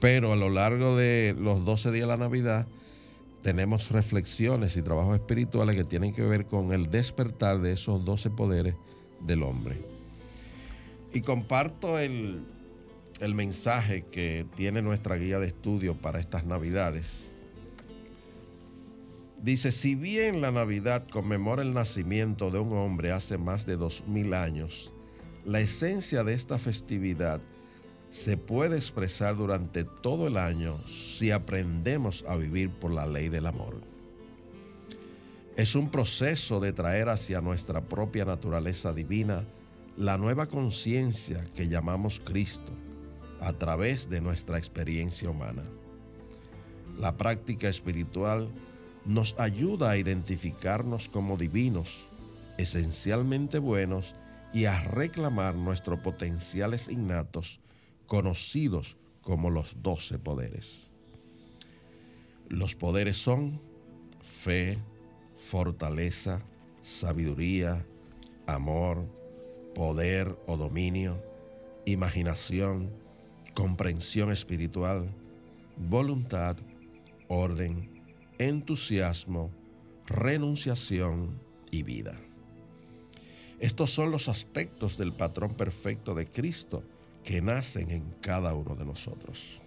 Pero 0.00 0.32
a 0.32 0.36
lo 0.36 0.50
largo 0.50 0.96
de 0.96 1.34
los 1.38 1.64
12 1.64 1.92
días 1.92 2.08
de 2.08 2.08
la 2.08 2.16
Navidad 2.16 2.66
tenemos 3.42 3.90
reflexiones 3.90 4.76
y 4.76 4.82
trabajos 4.82 5.16
espirituales 5.16 5.76
que 5.76 5.84
tienen 5.84 6.14
que 6.14 6.22
ver 6.22 6.46
con 6.46 6.72
el 6.72 6.90
despertar 6.90 7.60
de 7.60 7.72
esos 7.72 8.04
12 8.04 8.30
poderes 8.30 8.74
del 9.20 9.42
hombre. 9.42 9.76
Y 11.12 11.20
comparto 11.20 11.98
el, 11.98 12.42
el 13.20 13.34
mensaje 13.34 14.04
que 14.10 14.46
tiene 14.56 14.82
nuestra 14.82 15.16
guía 15.16 15.38
de 15.38 15.46
estudio 15.46 15.94
para 15.94 16.20
estas 16.20 16.44
Navidades 16.44 17.28
Dice, 19.42 19.70
si 19.70 19.94
bien 19.94 20.40
la 20.40 20.50
Navidad 20.50 21.06
conmemora 21.08 21.62
el 21.62 21.72
nacimiento 21.72 22.50
de 22.50 22.58
un 22.58 22.72
hombre 22.72 23.12
hace 23.12 23.38
más 23.38 23.66
de 23.66 23.76
dos 23.76 24.02
mil 24.08 24.34
años, 24.34 24.92
la 25.44 25.60
esencia 25.60 26.24
de 26.24 26.34
esta 26.34 26.58
festividad 26.58 27.40
se 28.10 28.36
puede 28.36 28.76
expresar 28.76 29.36
durante 29.36 29.84
todo 29.84 30.26
el 30.26 30.36
año 30.36 30.76
si 30.86 31.30
aprendemos 31.30 32.24
a 32.28 32.36
vivir 32.36 32.70
por 32.70 32.92
la 32.92 33.06
ley 33.06 33.28
del 33.28 33.46
amor. 33.46 33.76
Es 35.56 35.74
un 35.74 35.90
proceso 35.90 36.60
de 36.60 36.72
traer 36.72 37.08
hacia 37.08 37.40
nuestra 37.40 37.80
propia 37.80 38.24
naturaleza 38.24 38.92
divina 38.92 39.44
la 39.96 40.16
nueva 40.16 40.46
conciencia 40.46 41.44
que 41.56 41.68
llamamos 41.68 42.20
Cristo 42.20 42.72
a 43.40 43.52
través 43.52 44.08
de 44.08 44.20
nuestra 44.20 44.58
experiencia 44.58 45.28
humana. 45.28 45.64
La 46.98 47.16
práctica 47.16 47.68
espiritual 47.68 48.48
nos 49.04 49.34
ayuda 49.38 49.90
a 49.90 49.96
identificarnos 49.96 51.08
como 51.08 51.36
divinos, 51.36 51.96
esencialmente 52.58 53.58
buenos 53.58 54.14
y 54.52 54.66
a 54.66 54.80
reclamar 54.80 55.54
nuestros 55.54 56.00
potenciales 56.00 56.88
innatos, 56.88 57.60
conocidos 58.08 58.96
como 59.20 59.50
los 59.50 59.76
doce 59.82 60.18
poderes. 60.18 60.90
Los 62.48 62.74
poderes 62.74 63.18
son 63.18 63.60
fe, 64.42 64.78
fortaleza, 65.50 66.40
sabiduría, 66.82 67.84
amor, 68.46 69.04
poder 69.74 70.34
o 70.46 70.56
dominio, 70.56 71.22
imaginación, 71.84 72.90
comprensión 73.54 74.32
espiritual, 74.32 75.10
voluntad, 75.76 76.56
orden, 77.28 78.02
entusiasmo, 78.38 79.50
renunciación 80.06 81.38
y 81.70 81.82
vida. 81.82 82.18
Estos 83.60 83.90
son 83.90 84.10
los 84.10 84.28
aspectos 84.28 84.96
del 84.96 85.12
patrón 85.12 85.52
perfecto 85.52 86.14
de 86.14 86.26
Cristo 86.26 86.82
que 87.24 87.40
nacen 87.40 87.90
en 87.90 88.14
cada 88.20 88.54
uno 88.54 88.74
de 88.74 88.84
nosotros. 88.84 89.60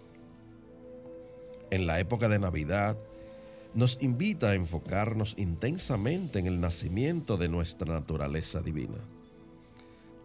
En 1.70 1.86
la 1.86 2.00
época 2.00 2.28
de 2.28 2.38
Navidad, 2.38 2.96
nos 3.74 3.96
invita 4.02 4.50
a 4.50 4.54
enfocarnos 4.54 5.34
intensamente 5.38 6.38
en 6.38 6.46
el 6.46 6.60
nacimiento 6.60 7.36
de 7.36 7.48
nuestra 7.48 7.94
naturaleza 7.94 8.60
divina. 8.60 8.98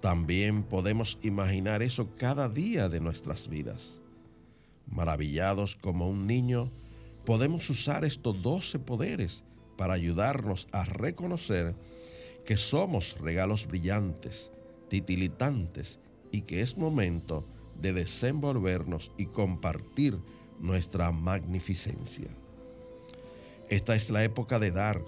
También 0.02 0.64
podemos 0.64 1.18
imaginar 1.24 1.82
eso 1.82 2.10
cada 2.18 2.50
día 2.50 2.90
de 2.90 3.00
nuestras 3.00 3.48
vidas, 3.48 3.94
maravillados 4.86 5.76
como 5.76 6.10
un 6.10 6.28
niño 6.28 6.70
podemos 7.28 7.70
usar 7.70 8.06
estos 8.06 8.42
doce 8.42 8.80
poderes 8.80 9.44
para 9.76 9.94
ayudarnos 9.94 10.66
a 10.72 10.86
reconocer 10.86 11.76
que 12.46 12.56
somos 12.56 13.18
regalos 13.20 13.68
brillantes, 13.68 14.50
titilitantes 14.88 16.00
y 16.32 16.42
que 16.42 16.62
es 16.62 16.78
momento 16.78 17.46
de 17.82 17.94
desenvolvernos 17.94 19.12
y 19.18 19.28
compartir 19.28 20.18
nuestra 20.60 21.12
magnificencia. 21.12 22.30
Esta 23.70 23.96
es 23.96 24.10
la 24.10 24.24
época 24.24 24.60
de 24.60 24.72
dar, 24.72 25.02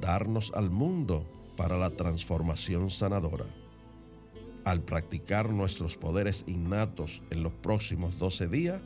darnos 0.00 0.52
al 0.54 0.70
mundo 0.70 1.26
para 1.56 1.76
la 1.76 1.90
transformación 1.90 2.90
sanadora. 2.90 3.46
Al 4.64 4.80
practicar 4.80 5.50
nuestros 5.50 5.96
poderes 5.96 6.44
innatos 6.46 7.22
en 7.30 7.42
los 7.42 7.52
próximos 7.52 8.18
12 8.18 8.48
días, 8.48 8.80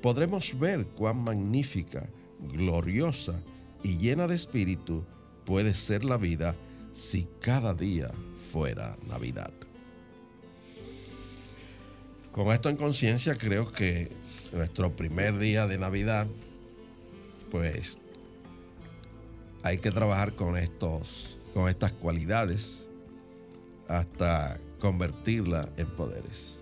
podremos 0.00 0.58
ver 0.58 0.86
cuán 0.86 1.22
magnífica, 1.22 2.08
gloriosa 2.40 3.40
y 3.82 3.98
llena 3.98 4.26
de 4.26 4.36
espíritu 4.36 5.04
puede 5.44 5.74
ser 5.74 6.04
la 6.04 6.16
vida 6.16 6.54
si 6.94 7.28
cada 7.40 7.74
día 7.74 8.10
fuera 8.52 8.96
Navidad. 9.08 9.52
Con 12.32 12.48
esto 12.48 12.68
en 12.68 12.76
conciencia, 12.76 13.36
creo 13.36 13.72
que 13.72 14.10
nuestro 14.52 14.90
primer 14.92 15.38
día 15.38 15.66
de 15.66 15.78
Navidad, 15.78 16.26
pues 17.50 17.98
hay 19.62 19.78
que 19.78 19.90
trabajar 19.90 20.32
con 20.32 20.56
estos, 20.56 21.38
con 21.54 21.68
estas 21.68 21.92
cualidades 21.92 22.88
hasta 23.88 24.58
convertirla 24.80 25.68
en 25.76 25.86
poderes. 25.88 26.60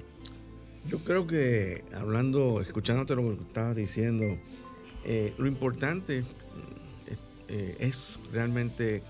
Yo 0.89 0.99
creo 1.05 1.27
que 1.27 1.85
hablando, 1.95 2.61
escuchándote 2.61 3.15
lo 3.15 3.37
que 3.37 3.43
estabas 3.43 3.77
diciendo, 3.77 4.39
eh, 5.05 5.33
lo 5.39 5.47
importante 5.47 6.25
eh, 7.49 7.77
es 7.81 8.19
realmente 8.33 8.97
eh, 8.97 9.03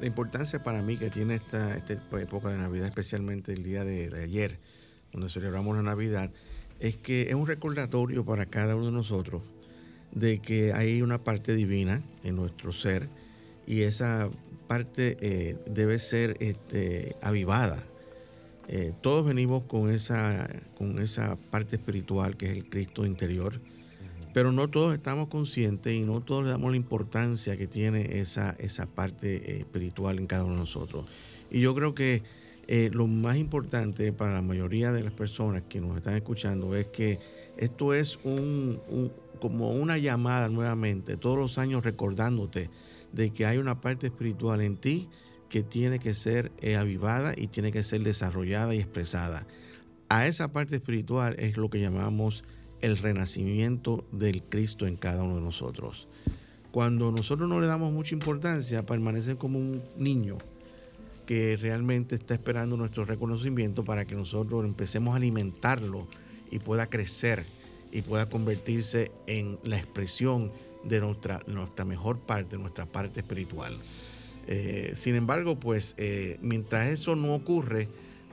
la 0.00 0.06
importancia 0.06 0.62
para 0.62 0.82
mí 0.82 0.96
que 0.96 1.10
tiene 1.10 1.36
esta, 1.36 1.76
esta, 1.76 1.94
época 2.20 2.48
de 2.48 2.58
Navidad, 2.58 2.88
especialmente 2.88 3.52
el 3.52 3.62
día 3.62 3.84
de, 3.84 4.10
ayer, 4.22 4.58
donde 5.12 5.28
celebramos 5.28 5.76
la 5.76 5.82
Navidad, 5.82 6.30
es 6.80 6.96
que 6.96 7.28
es 7.28 7.34
un 7.34 7.46
recordatorio 7.46 8.24
para 8.24 8.46
cada 8.46 8.76
uno 8.76 8.86
de 8.86 8.92
nosotros 8.92 9.42
de 10.12 10.38
que 10.40 10.72
hay 10.72 11.02
una 11.02 11.18
parte 11.18 11.54
divina 11.54 12.02
en 12.24 12.36
nuestro 12.36 12.72
ser 12.72 13.08
y 13.66 13.82
esa 13.82 14.30
parte 14.66 15.56
debe 15.66 15.98
ser 15.98 16.36
este, 16.40 17.16
avivada 17.20 17.84
eh, 18.70 18.92
todos 19.00 19.24
venimos 19.24 19.62
con 19.62 19.90
esa, 19.90 20.46
con 20.76 21.00
esa 21.00 21.36
parte 21.36 21.76
espiritual 21.76 22.36
que 22.36 22.46
es 22.46 22.52
el 22.52 22.68
Cristo 22.68 23.06
interior, 23.06 23.62
pero 24.34 24.52
no 24.52 24.68
todos 24.68 24.92
estamos 24.92 25.28
conscientes 25.28 25.94
y 25.94 26.00
no 26.00 26.20
todos 26.20 26.44
le 26.44 26.50
damos 26.50 26.70
la 26.70 26.76
importancia 26.76 27.56
que 27.56 27.66
tiene 27.66 28.20
esa, 28.20 28.54
esa 28.58 28.84
parte 28.84 29.36
eh, 29.36 29.60
espiritual 29.60 30.18
en 30.18 30.26
cada 30.26 30.44
uno 30.44 30.52
de 30.52 30.60
nosotros. 30.60 31.06
Y 31.50 31.60
yo 31.60 31.74
creo 31.74 31.94
que 31.94 32.22
eh, 32.70 32.90
lo 32.92 33.06
más 33.06 33.38
importante 33.38 34.12
para 34.12 34.34
la 34.34 34.42
mayoría 34.42 34.92
de 34.92 35.02
las 35.02 35.14
personas 35.14 35.62
que 35.70 35.80
nos 35.80 35.96
están 35.96 36.16
escuchando 36.16 36.76
es 36.76 36.88
que 36.88 37.18
esto 37.56 37.94
es 37.94 38.18
un, 38.24 38.78
como 39.40 39.72
una 39.72 39.96
llamada 39.96 40.50
nuevamente, 40.50 41.16
todos 41.16 41.38
los 41.38 41.56
años 41.56 41.82
recordándote 41.82 42.68
de 43.14 43.30
que 43.30 43.46
hay 43.46 43.56
una 43.56 43.80
parte 43.80 44.08
espiritual 44.08 44.60
en 44.60 44.76
ti 44.76 45.08
que 45.48 45.62
tiene 45.62 45.98
que 45.98 46.12
ser 46.12 46.52
eh, 46.60 46.76
avivada 46.76 47.32
y 47.34 47.46
tiene 47.46 47.72
que 47.72 47.82
ser 47.82 48.02
desarrollada 48.02 48.74
y 48.74 48.80
expresada. 48.80 49.46
A 50.10 50.26
esa 50.26 50.52
parte 50.52 50.76
espiritual 50.76 51.36
es 51.38 51.56
lo 51.56 51.70
que 51.70 51.80
llamamos 51.80 52.44
el 52.82 52.98
renacimiento 52.98 54.04
del 54.12 54.42
Cristo 54.42 54.86
en 54.86 54.96
cada 54.96 55.22
uno 55.22 55.36
de 55.36 55.42
nosotros. 55.42 56.06
Cuando 56.70 57.12
nosotros 57.12 57.48
no 57.48 57.60
le 57.60 57.66
damos 57.66 57.94
mucha 57.94 58.14
importancia, 58.14 58.84
permanece 58.84 59.36
como 59.36 59.58
un 59.58 59.82
niño 59.96 60.36
que 61.28 61.58
realmente 61.60 62.14
está 62.14 62.32
esperando 62.32 62.78
nuestro 62.78 63.04
reconocimiento 63.04 63.84
para 63.84 64.06
que 64.06 64.14
nosotros 64.14 64.64
empecemos 64.64 65.12
a 65.12 65.18
alimentarlo 65.18 66.08
y 66.50 66.58
pueda 66.58 66.88
crecer 66.88 67.44
y 67.92 68.00
pueda 68.00 68.30
convertirse 68.30 69.12
en 69.26 69.58
la 69.62 69.76
expresión 69.76 70.50
de 70.84 71.00
nuestra, 71.00 71.42
nuestra 71.46 71.84
mejor 71.84 72.18
parte, 72.18 72.56
nuestra 72.56 72.86
parte 72.86 73.20
espiritual. 73.20 73.76
Eh, 74.46 74.94
sin 74.96 75.16
embargo, 75.16 75.60
pues 75.60 75.94
eh, 75.98 76.38
mientras 76.40 76.88
eso 76.88 77.14
no 77.14 77.34
ocurre, 77.34 77.88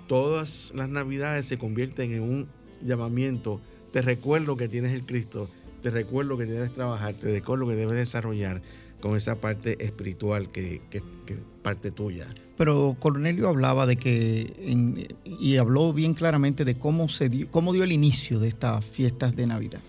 todas 0.07 0.71
las 0.73 0.87
navidades 0.87 1.47
se 1.47 1.57
convierten 1.57 2.13
en 2.13 2.21
un 2.21 2.47
llamamiento. 2.81 3.59
Te 3.91 4.03
recuerdo 4.03 4.55
que 4.55 4.69
tienes 4.69 4.93
el 4.93 5.05
Cristo, 5.05 5.49
te 5.83 5.89
recuerdo 5.89 6.37
que 6.37 6.45
debes 6.45 6.71
trabajar, 6.71 7.13
te 7.15 7.29
recuerdo 7.29 7.67
que 7.67 7.75
debes 7.75 7.97
desarrollar 7.97 8.61
con 9.01 9.15
esa 9.15 9.35
parte 9.35 9.83
espiritual 9.83 10.49
que, 10.51 10.81
es 10.91 11.03
parte 11.61 11.91
tuya. 11.91 12.27
Pero 12.57 12.95
Cornelio 12.99 13.49
hablaba 13.49 13.85
de 13.85 13.97
que, 13.97 15.15
y 15.25 15.57
habló 15.57 15.93
bien 15.93 16.13
claramente 16.13 16.65
de 16.65 16.75
cómo, 16.75 17.09
se 17.09 17.29
dio, 17.29 17.47
cómo 17.51 17.73
dio 17.73 17.83
el 17.83 17.91
inicio 17.91 18.39
de 18.39 18.47
estas 18.47 18.83
fiestas 18.85 19.35
de 19.35 19.47
Navidad. 19.47 19.81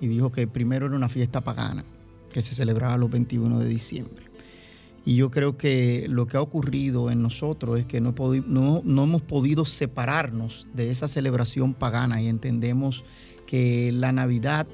Y 0.00 0.08
dijo 0.08 0.32
que 0.32 0.46
primero 0.46 0.86
era 0.86 0.96
una 0.96 1.08
fiesta 1.08 1.40
pagana, 1.40 1.84
que 2.32 2.42
se 2.42 2.54
celebraba 2.54 2.96
los 2.96 3.10
21 3.10 3.60
de 3.60 3.68
diciembre. 3.68 4.32
Y 5.04 5.16
yo 5.16 5.30
creo 5.30 5.56
que 5.56 6.06
lo 6.08 6.26
que 6.26 6.36
ha 6.36 6.40
ocurrido 6.40 7.10
en 7.10 7.22
nosotros 7.22 7.80
es 7.80 7.86
que 7.86 8.00
no, 8.00 8.14
no, 8.46 9.02
hemos 9.02 9.22
podido 9.22 9.64
separarnos 9.64 10.68
de 10.74 10.90
esa 10.90 11.08
celebración 11.08 11.74
pagana 11.74 12.22
y 12.22 12.28
entendemos 12.28 13.04
que 13.46 13.90
la 13.92 14.12
Navidad 14.12 14.66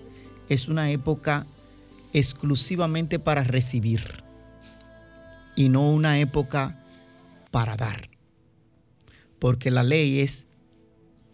es 0.50 0.68
una 0.68 0.90
época 0.90 1.46
exclusivamente 2.12 3.18
para 3.18 3.44
recibir 3.44 4.24
y 5.56 5.68
no 5.68 5.90
una 5.90 6.20
época 6.20 6.84
para 7.50 7.76
dar. 7.76 8.08
Porque 9.38 9.70
la 9.70 9.82
ley 9.82 10.20
es 10.20 10.46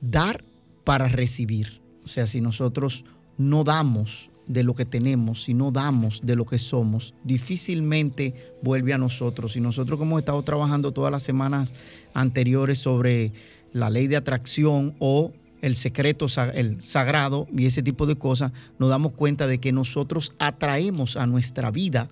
dar 0.01 0.45
para 0.85 1.09
recibir. 1.09 1.81
O 2.05 2.09
sea, 2.09 2.27
si 2.27 2.41
nosotros 2.41 3.05
no 3.39 3.65
damos 3.65 4.31
de 4.47 4.63
lo 4.63 4.75
que 4.75 4.85
tenemos, 4.85 5.45
si 5.45 5.55
no 5.55 5.71
damos 5.71 6.21
de 6.23 6.37
lo 6.37 6.45
que 6.45 6.59
somos, 6.59 7.15
difícilmente 7.25 8.55
vuelve 8.63 8.93
a 8.93 8.99
nosotros. 8.99 9.57
Y 9.57 9.61
nosotros 9.61 9.99
que 9.99 10.05
hemos 10.05 10.19
estado 10.19 10.43
trabajando 10.43 10.93
todas 10.93 11.11
las 11.11 11.23
semanas 11.23 11.73
anteriores 12.13 12.79
sobre 12.79 13.33
la 13.73 13.91
ley 13.91 14.07
de 14.07 14.17
atracción 14.17 14.95
o 14.99 15.33
el 15.65 15.77
secreto, 15.77 16.27
el 16.53 16.83
sagrado 16.83 17.49
y 17.57 17.65
ese 17.65 17.83
tipo 17.83 18.05
de 18.05 18.17
cosas, 18.17 18.53
nos 18.79 18.91
damos 18.91 19.13
cuenta 19.13 19.47
de 19.47 19.59
que 19.59 19.73
nosotros 19.73 20.35
atraemos 20.39 21.17
a 21.17 21.27
nuestra 21.27 21.71
vida 21.71 22.11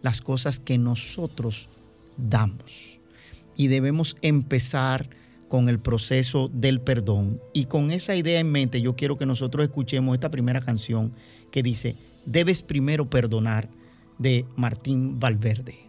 las 0.00 0.22
cosas 0.22 0.58
que 0.58 0.78
nosotros 0.78 1.68
damos. 2.16 2.98
Y 3.56 3.66
debemos 3.66 4.16
empezar 4.22 5.10
con 5.48 5.68
el 5.68 5.78
proceso 5.80 6.48
del 6.52 6.80
perdón. 6.80 7.42
Y 7.52 7.66
con 7.66 7.90
esa 7.90 8.16
idea 8.16 8.40
en 8.40 8.50
mente, 8.50 8.80
yo 8.80 8.96
quiero 8.96 9.18
que 9.18 9.26
nosotros 9.26 9.64
escuchemos 9.64 10.14
esta 10.14 10.30
primera 10.30 10.62
canción 10.62 11.12
que 11.50 11.62
dice, 11.62 11.94
debes 12.24 12.62
primero 12.62 13.10
perdonar 13.10 13.68
de 14.18 14.46
Martín 14.56 15.20
Valverde. 15.20 15.87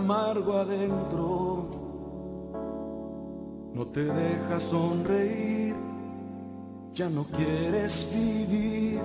Amargo 0.00 0.54
adentro. 0.58 1.70
No 3.74 3.86
te 3.86 4.04
deja 4.04 4.58
sonreír, 4.58 5.74
ya 6.92 7.08
no 7.08 7.24
quieres 7.24 8.10
vivir. 8.12 9.00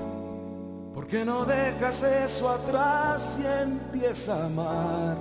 porque 0.93 1.25
no 1.25 1.43
dejas 1.43 2.03
eso 2.03 2.49
atrás 2.49 3.37
y 3.37 3.45
empieza 3.63 4.33
a 4.33 4.45
amar? 4.45 5.17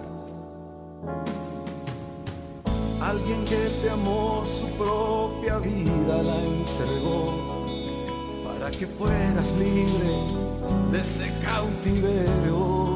Alguien 3.02 3.44
que 3.44 3.62
te 3.82 3.90
amó 3.90 4.44
su 4.44 4.66
propia 4.78 5.58
vida 5.58 6.22
la 6.22 6.37
entregó 6.37 7.66
para 8.46 8.70
que 8.70 8.87
fueras 8.87 9.52
libre 9.58 10.10
de 10.92 11.00
ese 11.00 11.26
cautiverio. 11.44 12.93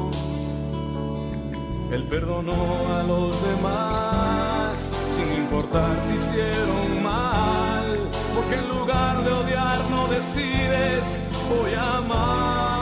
Él 1.91 2.03
perdonó 2.03 2.93
a 2.93 3.03
los 3.03 3.35
demás 3.43 4.91
sin 5.09 5.43
importar 5.43 5.99
si 6.01 6.15
hicieron 6.15 7.03
mal, 7.03 7.97
porque 8.35 8.55
en 8.55 8.69
lugar 8.69 9.23
de 9.23 9.31
odiar 9.31 9.77
no 9.89 10.07
decides 10.07 11.23
voy 11.49 11.73
a 11.73 11.97
amar. 11.97 12.78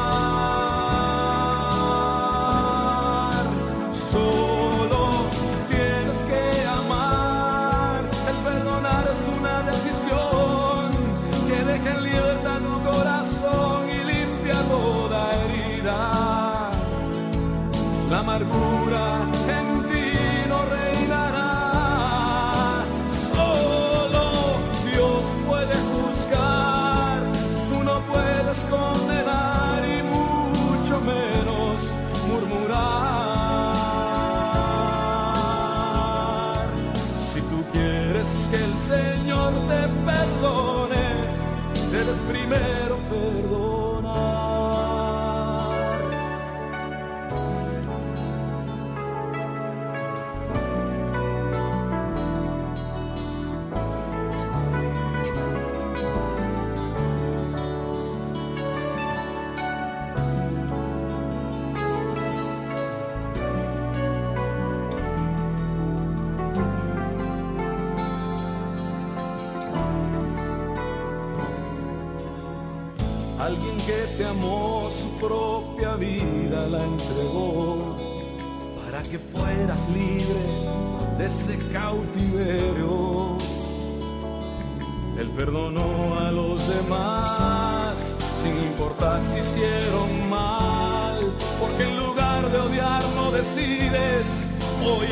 Si 89.23 89.39
hicieron 89.39 90.29
mal, 90.29 91.31
porque 91.59 91.83
en 91.83 91.97
lugar 91.97 92.49
de 92.51 92.57
odiar 92.59 93.03
no 93.15 93.31
decides 93.31 94.45
voy 94.79 95.11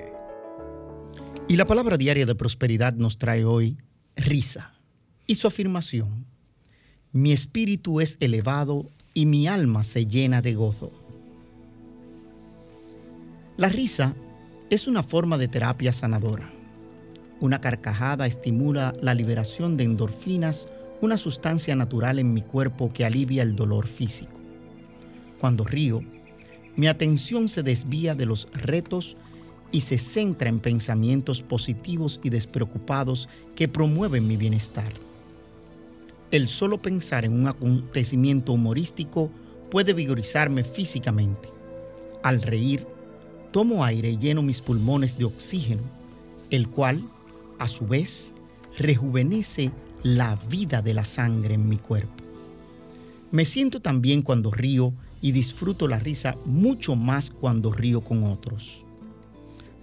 Y 1.47 1.57
la 1.57 1.67
palabra 1.67 1.97
diaria 1.97 2.25
de 2.25 2.35
prosperidad 2.35 2.93
nos 2.93 3.17
trae 3.17 3.43
hoy 3.43 3.77
risa 4.15 4.73
y 5.27 5.35
su 5.35 5.47
afirmación, 5.47 6.25
mi 7.11 7.33
espíritu 7.33 7.99
es 7.99 8.17
elevado 8.19 8.89
y 9.13 9.25
mi 9.25 9.47
alma 9.47 9.83
se 9.83 10.05
llena 10.05 10.41
de 10.41 10.53
gozo. 10.53 10.91
La 13.57 13.69
risa 13.69 14.15
es 14.69 14.87
una 14.87 15.03
forma 15.03 15.37
de 15.37 15.49
terapia 15.49 15.91
sanadora 15.91 16.49
una 17.41 17.59
carcajada 17.59 18.27
estimula 18.27 18.93
la 19.01 19.15
liberación 19.15 19.75
de 19.75 19.83
endorfinas, 19.83 20.67
una 21.01 21.17
sustancia 21.17 21.75
natural 21.75 22.19
en 22.19 22.33
mi 22.33 22.43
cuerpo 22.43 22.93
que 22.93 23.03
alivia 23.03 23.41
el 23.41 23.55
dolor 23.55 23.87
físico. 23.87 24.39
Cuando 25.39 25.63
río, 25.63 26.01
mi 26.75 26.87
atención 26.87 27.49
se 27.49 27.63
desvía 27.63 28.13
de 28.13 28.27
los 28.27 28.47
retos 28.53 29.17
y 29.71 29.81
se 29.81 29.97
centra 29.97 30.49
en 30.49 30.59
pensamientos 30.59 31.41
positivos 31.41 32.19
y 32.23 32.29
despreocupados 32.29 33.29
que 33.55 33.67
promueven 33.67 34.27
mi 34.27 34.37
bienestar. 34.37 34.91
El 36.31 36.47
solo 36.47 36.81
pensar 36.81 37.25
en 37.25 37.33
un 37.33 37.47
acontecimiento 37.47 38.53
humorístico 38.53 39.29
puede 39.69 39.93
vigorizarme 39.93 40.63
físicamente. 40.63 41.49
Al 42.23 42.41
reír, 42.41 42.85
tomo 43.51 43.83
aire 43.83 44.11
y 44.11 44.17
lleno 44.17 44.41
mis 44.41 44.61
pulmones 44.61 45.17
de 45.17 45.25
oxígeno, 45.25 45.81
el 46.49 46.69
cual 46.69 47.03
a 47.61 47.67
su 47.67 47.85
vez, 47.85 48.33
rejuvenece 48.75 49.71
la 50.01 50.35
vida 50.49 50.81
de 50.81 50.95
la 50.95 51.05
sangre 51.05 51.53
en 51.53 51.69
mi 51.69 51.77
cuerpo. 51.77 52.23
Me 53.29 53.45
siento 53.45 53.81
también 53.81 54.23
cuando 54.23 54.49
río 54.49 54.93
y 55.21 55.31
disfruto 55.31 55.87
la 55.87 55.99
risa 55.99 56.35
mucho 56.45 56.95
más 56.95 57.29
cuando 57.29 57.71
río 57.71 58.01
con 58.01 58.23
otros. 58.23 58.83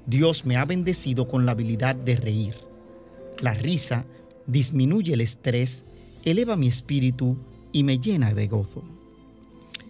Dios 0.08 0.46
me 0.46 0.56
ha 0.56 0.64
bendecido 0.64 1.28
con 1.28 1.44
la 1.44 1.52
habilidad 1.52 1.94
de 1.94 2.16
reír. 2.16 2.54
La 3.42 3.52
risa 3.52 4.06
disminuye 4.46 5.12
el 5.12 5.20
estrés, 5.20 5.84
eleva 6.24 6.56
mi 6.56 6.66
espíritu 6.66 7.36
y 7.72 7.84
me 7.84 7.98
llena 7.98 8.32
de 8.32 8.46
gozo. 8.46 8.82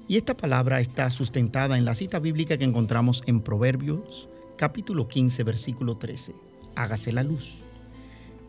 Y 0.08 0.16
esta 0.16 0.36
palabra 0.36 0.80
está 0.80 1.08
sustentada 1.12 1.78
en 1.78 1.84
la 1.84 1.94
cita 1.94 2.18
bíblica 2.18 2.58
que 2.58 2.64
encontramos 2.64 3.22
en 3.26 3.40
Proverbios 3.40 4.28
capítulo 4.56 5.06
15 5.06 5.44
versículo 5.44 5.98
13. 5.98 6.34
Hágase 6.74 7.12
la 7.12 7.22
luz. 7.22 7.58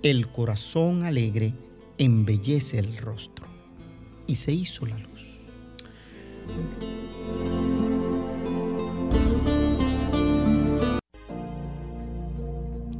El 0.02 0.28
corazón 0.28 1.04
alegre 1.04 1.54
embellece 2.00 2.80
el 2.80 2.98
rostro. 2.98 3.46
Y 4.26 4.36
se 4.36 4.54
hizo 4.54 4.88
la 4.88 4.98
luz. 4.98 5.38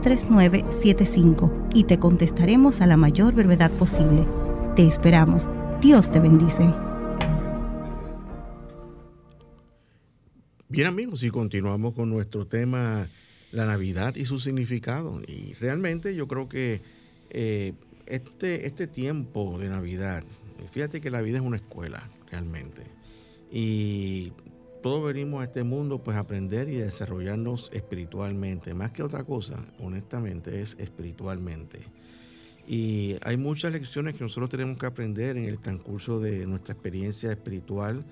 809-350-3975 0.00 1.70
y 1.74 1.84
te 1.84 1.98
contestaremos 1.98 2.80
a 2.80 2.86
la 2.86 2.96
mayor 2.96 3.34
brevedad 3.34 3.70
posible. 3.72 4.24
Te 4.76 4.86
esperamos. 4.86 5.46
Dios 5.80 6.10
te 6.10 6.20
bendice. 6.20 6.72
Bien 10.70 10.86
amigos, 10.86 11.22
y 11.22 11.30
continuamos 11.30 11.94
con 11.94 12.10
nuestro 12.10 12.46
tema, 12.46 13.08
la 13.52 13.64
Navidad 13.64 14.16
y 14.16 14.26
su 14.26 14.38
significado. 14.38 15.20
Y 15.26 15.54
realmente 15.54 16.14
yo 16.14 16.28
creo 16.28 16.48
que 16.48 16.82
eh, 17.30 17.72
este, 18.06 18.66
este 18.66 18.86
tiempo 18.86 19.58
de 19.58 19.68
Navidad, 19.68 20.24
fíjate 20.72 21.00
que 21.00 21.10
la 21.10 21.22
vida 21.22 21.38
es 21.38 21.44
una 21.44 21.56
escuela 21.56 22.08
realmente. 22.30 22.82
Y 23.50 24.32
todos 24.82 25.04
venimos 25.04 25.40
a 25.40 25.44
este 25.44 25.64
mundo 25.64 26.02
pues 26.02 26.16
a 26.16 26.20
aprender 26.20 26.68
y 26.68 26.76
desarrollarnos 26.76 27.70
espiritualmente. 27.72 28.74
Más 28.74 28.92
que 28.92 29.02
otra 29.02 29.24
cosa, 29.24 29.64
honestamente, 29.80 30.60
es 30.60 30.76
espiritualmente. 30.78 31.80
Y 32.66 33.16
hay 33.22 33.36
muchas 33.36 33.72
lecciones 33.72 34.14
que 34.14 34.24
nosotros 34.24 34.50
tenemos 34.50 34.78
que 34.78 34.86
aprender 34.86 35.36
en 35.36 35.44
el 35.44 35.58
transcurso 35.58 36.20
de 36.20 36.46
nuestra 36.46 36.74
experiencia 36.74 37.32
espiritual 37.32 38.04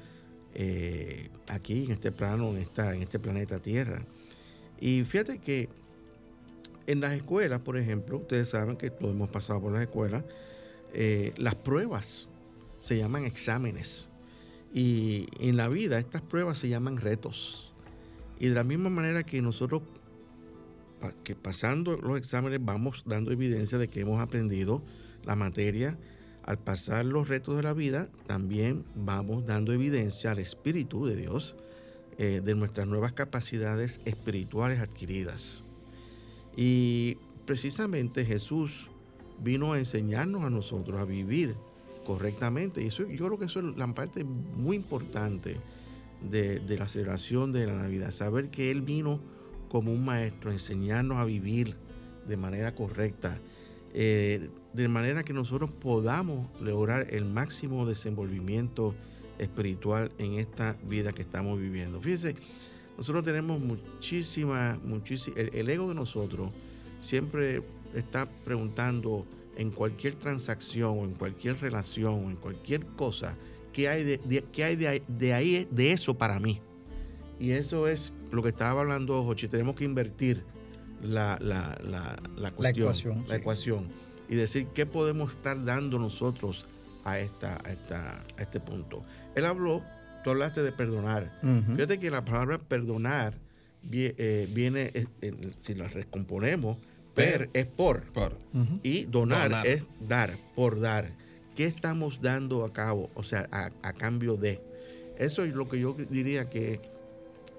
eh, 0.54 1.28
aquí, 1.48 1.84
en 1.84 1.92
este 1.92 2.10
plano, 2.10 2.48
en, 2.50 2.58
esta, 2.58 2.94
en 2.94 3.02
este 3.02 3.18
planeta 3.18 3.58
Tierra. 3.58 4.02
Y 4.80 5.04
fíjate 5.04 5.38
que 5.38 5.68
en 6.86 7.00
las 7.00 7.12
escuelas, 7.12 7.60
por 7.60 7.76
ejemplo, 7.76 8.16
ustedes 8.18 8.48
saben 8.48 8.76
que 8.76 8.90
todos 8.90 9.14
hemos 9.14 9.28
pasado 9.28 9.60
por 9.60 9.72
las 9.72 9.82
escuelas, 9.82 10.24
eh, 10.94 11.32
las 11.36 11.54
pruebas 11.54 12.28
se 12.78 12.96
llaman 12.96 13.24
exámenes. 13.24 14.08
Y 14.76 15.28
en 15.40 15.56
la 15.56 15.68
vida 15.68 15.98
estas 15.98 16.20
pruebas 16.20 16.58
se 16.58 16.68
llaman 16.68 16.98
retos. 16.98 17.72
Y 18.38 18.48
de 18.48 18.54
la 18.54 18.62
misma 18.62 18.90
manera 18.90 19.24
que 19.24 19.40
nosotros, 19.40 19.80
que 21.24 21.34
pasando 21.34 21.96
los 21.96 22.18
exámenes, 22.18 22.62
vamos 22.62 23.02
dando 23.06 23.32
evidencia 23.32 23.78
de 23.78 23.88
que 23.88 24.00
hemos 24.00 24.20
aprendido 24.20 24.82
la 25.24 25.34
materia, 25.34 25.96
al 26.42 26.58
pasar 26.58 27.06
los 27.06 27.26
retos 27.26 27.56
de 27.56 27.62
la 27.62 27.72
vida, 27.72 28.10
también 28.26 28.84
vamos 28.94 29.46
dando 29.46 29.72
evidencia 29.72 30.32
al 30.32 30.40
Espíritu 30.40 31.06
de 31.06 31.16
Dios 31.16 31.56
eh, 32.18 32.42
de 32.44 32.54
nuestras 32.54 32.86
nuevas 32.86 33.14
capacidades 33.14 34.02
espirituales 34.04 34.80
adquiridas. 34.80 35.64
Y 36.54 37.16
precisamente 37.46 38.26
Jesús 38.26 38.90
vino 39.42 39.72
a 39.72 39.78
enseñarnos 39.78 40.44
a 40.44 40.50
nosotros 40.50 41.00
a 41.00 41.06
vivir 41.06 41.56
correctamente. 42.06 42.82
Y 42.82 42.88
eso, 42.88 43.06
yo 43.06 43.26
creo 43.26 43.38
que 43.38 43.46
eso 43.46 43.60
es 43.60 43.76
la 43.76 43.86
parte 43.88 44.24
muy 44.24 44.76
importante 44.76 45.56
de, 46.22 46.60
la 46.78 46.88
celebración 46.88 47.52
de 47.52 47.66
la 47.66 47.74
Navidad. 47.74 48.10
Saber 48.10 48.48
que 48.48 48.70
Él 48.70 48.82
vino 48.82 49.20
como 49.68 49.92
un 49.92 50.04
maestro 50.04 50.52
enseñarnos 50.52 51.18
a 51.18 51.24
vivir 51.24 51.74
de 52.26 52.36
manera 52.36 52.74
correcta. 52.74 53.38
Eh, 53.92 54.50
de 54.72 54.88
manera 54.88 55.24
que 55.24 55.32
nosotros 55.32 55.70
podamos 55.70 56.48
lograr 56.60 57.08
el 57.10 57.24
máximo 57.24 57.86
desenvolvimiento 57.86 58.94
espiritual 59.38 60.12
en 60.18 60.34
esta 60.34 60.76
vida 60.86 61.12
que 61.12 61.22
estamos 61.22 61.58
viviendo. 61.58 62.00
Fíjense, 62.00 62.36
nosotros 62.96 63.24
tenemos 63.24 63.60
muchísima, 63.60 64.78
muchísima, 64.84 65.36
el, 65.38 65.68
ego 65.68 65.88
de 65.88 65.94
nosotros 65.94 66.50
siempre 66.98 67.62
está 67.94 68.26
preguntando 68.44 69.26
en 69.56 69.70
cualquier 69.70 70.14
transacción 70.14 70.98
o 70.98 71.04
en 71.04 71.12
cualquier 71.12 71.60
relación 71.60 72.26
o 72.26 72.30
en 72.30 72.36
cualquier 72.36 72.84
cosa, 72.86 73.36
¿qué 73.72 73.88
hay 73.88 74.04
de, 74.04 74.44
qué 74.52 74.64
hay 74.64 74.76
de, 74.76 75.32
ahí, 75.32 75.68
de 75.70 75.92
eso 75.92 76.16
para 76.16 76.38
mí? 76.40 76.60
Y 77.38 77.50
eso 77.50 77.88
es 77.88 78.12
lo 78.30 78.42
que 78.42 78.50
estaba 78.50 78.80
hablando 78.80 79.22
Jochi, 79.24 79.48
tenemos 79.48 79.76
que 79.76 79.84
invertir 79.84 80.44
la, 81.02 81.38
la, 81.40 81.78
la, 82.36 82.50
cuestión, 82.52 83.24
la 83.28 83.36
ecuación, 83.36 83.88
y 84.28 84.34
decir 84.34 84.68
qué 84.74 84.86
podemos 84.86 85.32
estar 85.32 85.62
dando 85.64 85.98
nosotros 85.98 86.66
a, 87.04 87.18
esta, 87.18 87.58
a, 87.64 87.72
esta, 87.72 88.24
a 88.38 88.42
este 88.42 88.60
punto. 88.60 89.04
Él 89.34 89.44
habló 89.44 89.82
tú 90.26 90.30
hablaste 90.30 90.60
de 90.60 90.72
perdonar. 90.72 91.30
Fíjate 91.40 92.00
que 92.00 92.10
la 92.10 92.24
palabra 92.24 92.58
perdonar 92.58 93.38
eh, 93.92 94.48
viene, 94.52 94.90
eh, 94.92 95.06
si 95.60 95.74
la 95.74 95.86
recomponemos, 95.86 96.78
per 97.16 97.50
es 97.52 97.66
por. 97.66 98.04
Y 98.82 99.04
donar, 99.06 99.66
es 99.66 99.82
dar, 100.00 100.36
por 100.54 100.80
dar. 100.80 101.10
¿Qué 101.56 101.64
estamos 101.64 102.20
dando 102.20 102.64
a 102.64 102.72
cabo? 102.72 103.10
O 103.14 103.24
sea, 103.24 103.48
a, 103.50 103.92
cambio 103.94 104.36
de. 104.36 104.60
Eso 105.18 105.42
es 105.42 105.54
lo 105.54 105.68
que 105.68 105.80
yo 105.80 105.96
diría 106.10 106.50
que 106.50 106.80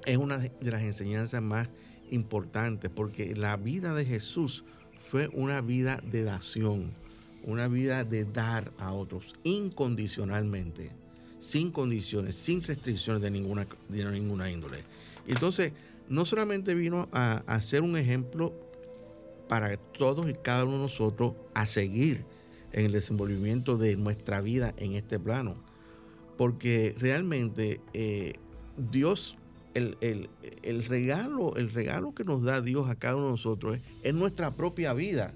es 0.06 0.18
una 0.18 0.38
de 0.38 0.72
las 0.72 0.84
enseñanzas 0.84 1.42
más 1.42 1.68
importantes, 2.12 2.92
porque 2.94 3.36
la 3.36 3.58
vida 3.58 3.94
de 3.96 4.06
Jesús 4.06 4.64
fue 5.10 5.28
una 5.34 5.62
vida 5.62 6.02
de 6.10 6.24
dación, 6.24 6.92
una 7.44 7.68
vida 7.68 8.04
de 8.04 8.26
dar 8.26 8.72
a 8.78 8.94
otros 8.94 9.34
incondicionalmente, 9.44 10.92
sin 11.40 11.72
condiciones, 11.72 12.36
sin 12.36 12.62
restricciones 12.62 13.24
de 13.24 13.32
ninguna, 13.32 13.68
de 13.90 14.06
ninguna 14.06 14.52
índole. 14.52 14.84
Entonces, 15.28 15.74
no 16.08 16.24
solamente 16.24 16.76
vino 16.76 17.10
a, 17.12 17.44
a 17.48 17.60
ser 17.60 17.82
un 17.82 17.98
ejemplo 17.98 18.54
para 19.48 19.78
todos 19.78 20.30
y 20.30 20.34
cada 20.34 20.64
uno 20.64 20.74
de 20.74 20.80
nosotros 20.84 21.34
a 21.54 21.66
seguir 21.66 22.26
en 22.74 22.86
el 22.86 22.92
desenvolvimiento 22.92 23.78
de 23.78 23.96
nuestra 23.96 24.42
vida 24.42 24.74
en 24.78 24.94
este 24.94 25.20
plano, 25.20 25.56
porque 26.38 26.96
realmente 26.98 27.82
eh, 27.94 28.34
Dios, 28.78 29.38
el, 29.74 30.28
regalo, 30.88 31.56
el 31.56 31.72
regalo 31.72 32.14
que 32.14 32.24
nos 32.24 32.44
da 32.44 32.62
Dios 32.62 32.90
a 32.90 32.96
cada 32.96 33.16
uno 33.16 33.26
de 33.26 33.32
nosotros 33.32 33.80
es, 34.04 34.14
nuestra 34.14 34.52
propia 34.52 34.94
vida. 34.94 35.34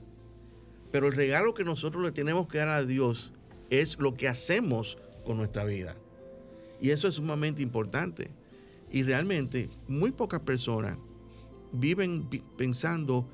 Pero 0.91 1.07
el 1.07 1.13
regalo 1.13 1.53
que 1.53 1.63
nosotros 1.63 2.03
le 2.03 2.11
tenemos 2.11 2.47
que 2.47 2.57
dar 2.57 2.69
a 2.69 2.85
Dios 2.85 3.33
es 3.69 3.97
lo 3.97 4.15
que 4.15 4.27
hacemos 4.27 4.97
con 5.25 5.37
nuestra 5.37 5.63
vida. 5.63 5.95
Y 6.81 6.89
eso 6.89 7.07
es 7.07 7.15
sumamente 7.15 7.61
importante. 7.61 8.29
Y 8.91 9.03
realmente 9.03 9.69
muy 9.87 10.11
pocas 10.11 10.41
personas 10.41 10.97
viven 11.71 12.27
pensando 12.57 13.25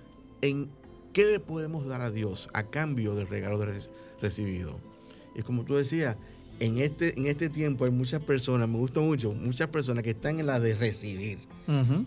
en 0.41 0.69
qué 1.13 1.25
le 1.25 1.39
podemos 1.39 1.85
dar 1.87 2.01
a 2.01 2.11
Dios 2.11 2.49
a 2.53 2.63
cambio 2.63 3.15
del 3.15 3.27
regalo 3.27 3.57
de 3.57 3.87
recibido. 4.21 4.79
Y 5.35 5.41
como 5.41 5.63
tú 5.63 5.75
decías, 5.75 6.17
en 6.59 6.79
este, 6.79 7.17
en 7.17 7.27
este 7.27 7.49
tiempo 7.49 7.85
hay 7.85 7.91
muchas 7.91 8.23
personas, 8.23 8.67
me 8.67 8.77
gusta 8.77 8.99
mucho, 8.99 9.31
muchas 9.33 9.69
personas 9.69 10.03
que 10.03 10.11
están 10.11 10.39
en 10.39 10.47
la 10.47 10.59
de 10.59 10.73
recibir, 10.73 11.39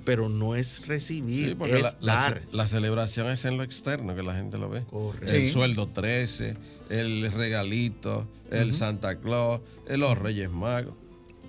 pero 0.04 0.28
no 0.28 0.56
es 0.56 0.86
recibir, 0.86 1.56
es 1.68 1.96
la, 2.00 2.14
dar. 2.14 2.42
La, 2.52 2.66
celebración 2.66 3.28
es 3.28 3.44
en 3.44 3.56
lo 3.56 3.62
externo, 3.62 4.14
que 4.14 4.22
la 4.22 4.34
gente 4.34 4.58
lo 4.58 4.68
ve. 4.68 4.82
El 5.26 5.50
sueldo 5.50 5.86
13, 5.88 6.56
el 6.88 7.30
regalito, 7.32 8.26
el 8.50 8.72
Santa 8.72 9.16
Claus, 9.16 9.60
los 9.88 10.18
Reyes 10.18 10.50
Magos. 10.50 10.94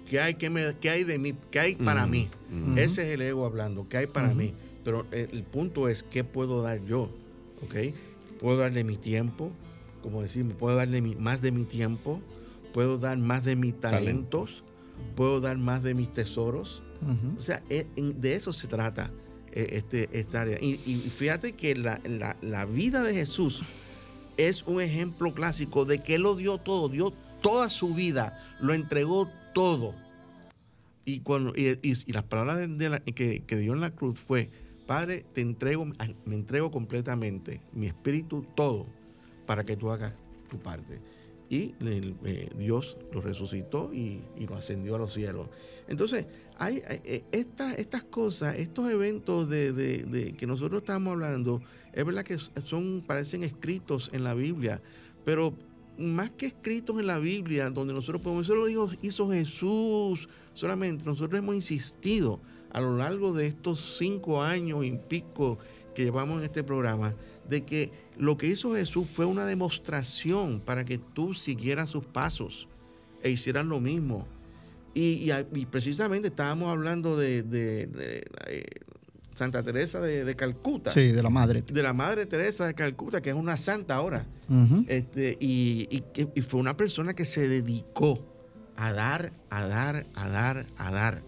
¿Qué 0.09 0.19
hay, 0.19 0.35
qué 0.35 0.49
me, 0.49 0.75
qué 0.81 0.89
hay 0.89 1.03
de 1.03 1.17
mí? 1.17 1.33
¿Qué 1.49 1.59
hay 1.59 1.75
para 1.75 2.05
mí? 2.05 2.29
Ese 2.75 3.07
es 3.07 3.13
el 3.13 3.21
ego 3.21 3.45
hablando, 3.45 3.87
¿qué 3.89 3.97
hay 3.97 4.07
para 4.07 4.33
mí? 4.33 4.53
Pero 4.83 5.05
el 5.11 5.43
punto 5.43 5.89
es, 5.89 6.03
¿qué 6.03 6.23
puedo 6.23 6.61
dar 6.61 6.83
yo? 6.85 7.09
¿Ok? 7.63 7.93
Puedo 8.39 8.57
darle 8.57 8.83
mi 8.83 8.97
tiempo, 8.97 9.51
como 10.01 10.21
decimos, 10.21 10.55
puedo 10.57 10.75
darle 10.75 11.01
más 11.01 11.41
de 11.41 11.51
mi 11.51 11.63
tiempo, 11.63 12.19
puedo 12.73 12.97
dar 12.97 13.17
más 13.17 13.43
de 13.43 13.55
mis 13.55 13.79
talentos, 13.79 14.63
puedo 15.15 15.41
dar 15.41 15.57
más 15.57 15.83
de 15.83 15.93
mis 15.93 16.11
tesoros. 16.11 16.81
O 17.37 17.41
sea, 17.41 17.63
e, 17.69 17.87
de 17.95 18.35
eso 18.35 18.53
se 18.53 18.67
trata 18.67 19.09
eh, 19.51 19.69
este, 19.71 20.07
esta 20.11 20.41
área. 20.41 20.59
Y, 20.61 20.75
fíjate 21.15 21.53
que 21.53 21.75
la, 21.75 21.99
la, 22.41 22.65
vida 22.65 23.01
de 23.01 23.15
Jesús 23.15 23.63
es 24.37 24.63
un 24.67 24.81
ejemplo 24.81 25.33
clásico 25.33 25.85
de 25.85 26.03
que 26.03 26.15
Él 26.15 26.21
lo 26.21 26.35
dio 26.35 26.59
todo, 26.59 26.89
dio 26.89 27.11
toda 27.41 27.69
su 27.69 27.95
vida, 27.95 28.39
lo 28.59 28.73
entregó 28.73 29.29
todo. 29.55 29.95
Y, 31.03 31.21
cuando, 31.21 31.53
y, 31.55 31.95
las 32.11 32.23
palabras 32.23 32.69
de 32.77 33.01
que, 33.15 33.43
que 33.45 33.55
dio 33.57 33.73
en 33.73 33.81
la 33.81 33.91
cruz 33.91 34.19
fue, 34.19 34.51
Padre, 34.91 35.23
te 35.31 35.39
entrego, 35.39 35.85
me 35.85 36.35
entrego 36.35 36.69
completamente, 36.69 37.61
mi 37.71 37.87
espíritu, 37.87 38.45
todo, 38.55 38.87
para 39.45 39.63
que 39.63 39.77
tú 39.77 39.89
hagas 39.89 40.13
tu 40.49 40.57
parte 40.57 40.99
y 41.49 41.73
Dios 42.57 42.97
lo 43.13 43.21
resucitó 43.21 43.93
y, 43.93 44.19
lo 44.45 44.57
ascendió 44.57 44.95
a 44.95 44.97
los 44.97 45.13
cielos. 45.13 45.47
Entonces, 45.87 46.25
hay, 46.57 46.81
eh, 46.85 47.23
estas 47.31 48.03
cosas, 48.03 48.57
estos 48.59 48.91
eventos 48.91 49.49
de, 49.49 50.35
que 50.37 50.45
nosotros 50.45 50.81
estamos 50.81 51.13
hablando, 51.13 51.61
es 51.93 52.05
verdad 52.05 52.25
que 52.25 52.37
son, 52.37 53.01
parecen 53.07 53.43
escritos 53.43 54.09
en 54.11 54.25
la 54.25 54.33
Biblia, 54.33 54.81
pero 55.23 55.53
más 55.97 56.31
que 56.31 56.47
escritos 56.47 56.99
en 56.99 57.07
la 57.07 57.17
Biblia, 57.17 57.69
donde 57.69 57.93
nosotros 57.93 58.21
podemos, 58.21 58.43
eso 58.43 58.55
lo 58.55 58.67
hizo 59.01 59.29
Jesús, 59.31 60.27
solamente 60.53 61.05
nosotros 61.05 61.39
hemos 61.39 61.55
insistido 61.55 62.41
a 62.73 62.81
lo 62.81 62.97
largo 62.97 63.33
de 63.33 63.47
estos 63.47 63.97
cinco 63.97 64.41
años 64.41 64.85
y 64.85 64.91
pico 64.91 65.57
que 65.93 66.03
llevamos 66.03 66.39
en 66.39 66.45
este 66.45 66.63
programa, 66.63 67.13
de 67.49 67.63
que 67.63 67.91
lo 68.17 68.37
que 68.37 68.47
hizo 68.47 68.73
Jesús 68.75 69.07
fue 69.13 69.25
una 69.25 69.45
demostración 69.45 70.61
para 70.61 70.85
que 70.85 70.97
tú 70.97 71.33
siguieras 71.33 71.89
sus 71.89 72.05
pasos 72.05 72.67
e 73.23 73.29
hicieras 73.29 73.65
lo 73.65 73.79
mismo. 73.79 74.27
Y, 74.93 75.31
precisamente 75.69 76.29
estábamos 76.29 76.69
hablando 76.69 77.17
de, 77.17 77.43
eh, 77.51 78.65
Santa 79.35 79.63
Teresa 79.63 80.01
de, 80.01 80.35
Calcuta. 80.35 80.91
Sí, 80.91 81.11
de 81.11 81.23
la 81.23 81.29
madre. 81.29 81.61
De 81.61 81.81
la 81.81 81.93
madre 81.93 82.25
Teresa 82.25 82.67
de 82.67 82.73
Calcuta, 82.73 83.21
que 83.21 83.29
es 83.29 83.35
una 83.35 83.57
santa 83.57 83.95
ahora. 83.95 84.25
este, 84.87 85.37
y, 85.39 86.03
y 86.35 86.41
fue 86.41 86.59
una 86.59 86.75
persona 86.75 87.13
que 87.13 87.25
se 87.25 87.47
dedicó 87.47 88.31
a 88.75 88.93
dar, 88.93 89.31
a 89.49 89.67
dar, 89.67 90.05
a 90.15 90.27
dar, 90.27 90.65
a 90.77 90.91
dar. 90.91 91.21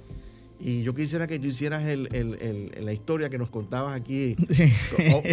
Y 0.66 0.82
yo 0.84 0.96
quisiera 0.96 1.28
que 1.28 1.40
tú 1.40 1.48
hicieras 1.48 1.86
el, 1.86 2.72
la 2.80 2.94
historia 2.94 3.30
que 3.30 3.38
nos 3.38 3.50
contabas 3.50 4.00
aquí 4.00 4.34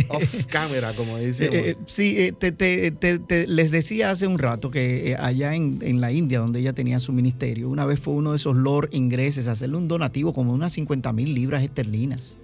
off, 0.09 0.47
camera, 0.47 0.93
como 0.95 1.18
dice. 1.18 1.45
Eh, 1.45 1.70
eh, 1.70 1.76
sí, 1.87 2.16
eh, 2.18 2.33
te, 2.33 3.47
les 3.47 3.70
decía 3.70 4.11
hace 4.11 4.26
un 4.26 4.39
rato 4.39 4.72
que 4.72 5.16
allá 5.16 5.55
en, 5.55 6.01
la 6.01 6.11
India, 6.11 6.41
donde 6.41 6.59
ella 6.59 6.72
tenía 6.72 6.99
su 6.99 7.12
ministerio, 7.12 7.68
una 7.68 7.87
vez 7.87 8.01
fue 8.01 8.14
uno 8.14 8.33
de 8.33 8.39
esos 8.39 8.57
lord 8.57 8.89
ingleses 8.91 9.47
a 9.47 9.53
hacerle 9.53 9.76
un 9.76 9.87
donativo 9.87 10.33
como 10.33 10.53
unas 10.53 10.72
50 10.72 11.12
mil 11.12 11.33
libras 11.33 11.62
esterlinas, 11.62 12.37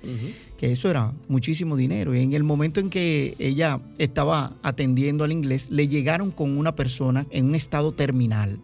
que 0.56 0.70
eso 0.70 0.88
era 0.88 1.12
muchísimo 1.26 1.76
dinero. 1.76 2.14
Y 2.14 2.20
en 2.20 2.34
el 2.34 2.44
momento 2.44 2.78
en 2.78 2.88
que 2.88 3.34
ella 3.40 3.80
estaba 3.98 4.52
atendiendo 4.62 5.24
al 5.24 5.32
inglés, 5.32 5.72
le 5.72 5.88
llegaron 5.88 6.30
con 6.30 6.56
una 6.56 6.76
persona 6.76 7.26
en 7.30 7.46
un 7.46 7.56
estado 7.56 7.90
terminal 7.90 8.60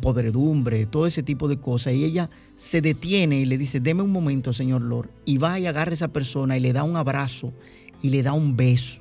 podredumbre, 0.00 0.86
todo 0.86 1.06
ese 1.06 1.22
tipo 1.22 1.48
de 1.48 1.58
cosas. 1.58 1.94
Y 1.94 2.04
ella 2.04 2.30
se 2.56 2.80
detiene 2.80 3.40
y 3.40 3.44
le 3.44 3.58
dice, 3.58 3.80
deme 3.80 4.02
un 4.02 4.10
momento, 4.10 4.52
señor 4.52 4.82
Lord. 4.82 5.10
Y 5.24 5.38
va 5.38 5.60
y 5.60 5.66
agarra 5.66 5.90
a 5.90 5.94
esa 5.94 6.08
persona 6.08 6.56
y 6.56 6.60
le 6.60 6.72
da 6.72 6.84
un 6.84 6.96
abrazo 6.96 7.52
y 8.02 8.10
le 8.10 8.22
da 8.22 8.32
un 8.32 8.56
beso. 8.56 9.00